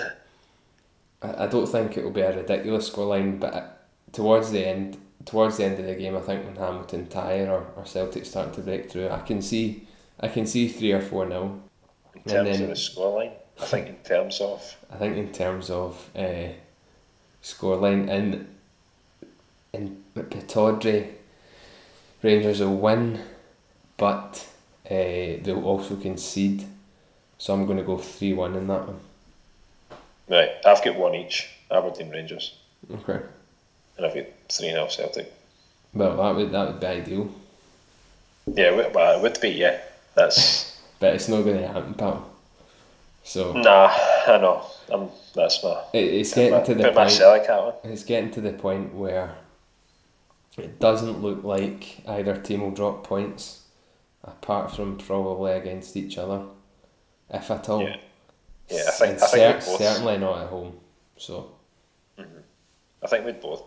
[1.22, 5.56] I, I don't think it will be a ridiculous scoreline, but towards the end, towards
[5.56, 8.60] the end of the game, I think when Hamilton tire or, or Celtic start to
[8.60, 9.88] break through, I can see,
[10.20, 11.60] I can see three or four 0
[12.14, 15.32] In And terms then- of the scoreline, I think in terms of I think in
[15.32, 16.48] terms of uh,
[17.42, 18.46] scoreline in
[19.72, 21.08] in Pittodrie,
[22.22, 23.20] Rangers will win,
[23.96, 24.46] but
[24.86, 24.88] uh,
[25.42, 26.64] they'll also concede.
[27.38, 29.00] So I'm going to go three one in that one.
[30.28, 31.48] right, I've got one each.
[31.70, 32.54] Aberdeen Rangers,
[32.92, 33.20] Okay.
[33.96, 35.32] and I've got three 0 Celtic.
[35.94, 37.30] Well, that would that would be ideal,
[38.46, 39.50] Yeah, well, it would be.
[39.50, 39.78] Yeah,
[40.16, 42.29] that's but it's not going to happen, pal.
[43.22, 43.90] So nah.
[44.26, 44.64] I know.
[44.92, 45.08] I'm.
[45.34, 45.82] That's my.
[45.92, 47.12] it, it's getting to the point.
[47.84, 49.34] It's getting to the point where
[50.58, 53.62] it doesn't look like either team will drop points,
[54.24, 56.42] apart from probably against each other,
[57.32, 57.82] if at all.
[57.82, 57.96] Yeah.
[58.68, 60.78] Yeah, I think- I think cer- certainly not at home.
[61.16, 61.50] So
[63.02, 63.62] I think we'd both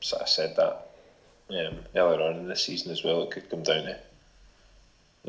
[0.00, 0.90] sort of said that
[1.50, 3.22] um, earlier on in the season as well.
[3.24, 3.98] It could come down to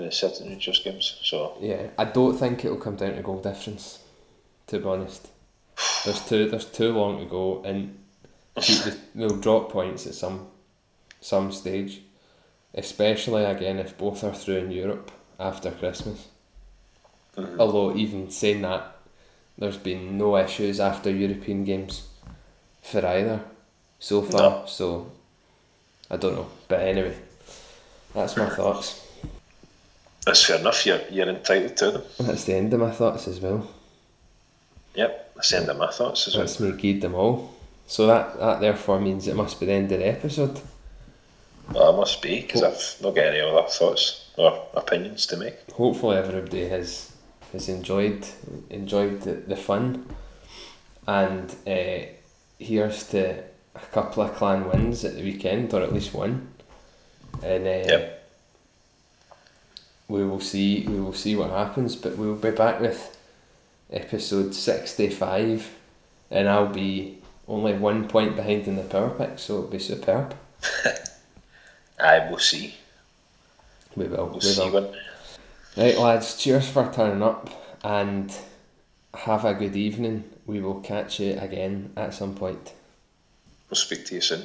[0.04, 1.20] the Celtic Rangers games.
[1.24, 4.00] So yeah, I don't think it'll come down to goal difference.
[4.68, 5.28] To be honest,
[6.06, 7.98] there's too there's too long to go, and
[8.60, 10.48] te- they'll drop points at some
[11.22, 12.02] some stage,
[12.74, 16.28] especially again if both are through in Europe after Christmas.
[17.38, 17.60] Mhm.
[17.60, 18.96] Although even saying that,
[19.58, 22.08] there's been no issues after European games
[22.82, 23.42] for either
[24.00, 24.42] so far.
[24.42, 24.64] No.
[24.68, 25.12] So
[26.12, 27.16] I don't know, but anyway,
[28.14, 29.06] that's my thoughts.
[30.30, 30.86] That's fair enough.
[30.86, 32.04] You're you're entitled to them.
[32.20, 33.68] That's the end of my thoughts as well.
[34.94, 36.46] Yep, that's the end of my thoughts as well.
[36.46, 37.52] That's me guide them all.
[37.88, 40.62] So that that therefore means it must be the end of the episode.
[41.74, 45.56] Well, I must be because I've not got any other thoughts or opinions to make.
[45.74, 47.12] hopefully everybody has
[47.52, 48.24] has enjoyed
[48.70, 50.06] enjoyed the, the fun
[51.08, 52.06] and uh,
[52.60, 53.44] here's to
[53.76, 56.48] a couple of clan wins at the weekend or at least one
[57.44, 58.19] and uh, Yep.
[60.10, 63.18] We will see we will see what happens but we'll be back with
[63.92, 65.74] episode 65
[66.32, 70.36] and I'll be only one point behind in the power pick so it'll be superb
[72.00, 72.76] I will see.
[73.96, 74.96] we will We'll we see will when.
[75.78, 77.50] Right, lads, cheers for turning up
[77.84, 78.36] and
[79.14, 80.24] have a good evening.
[80.46, 82.74] We will catch you again at some point.
[83.70, 84.44] We'll speak to you soon.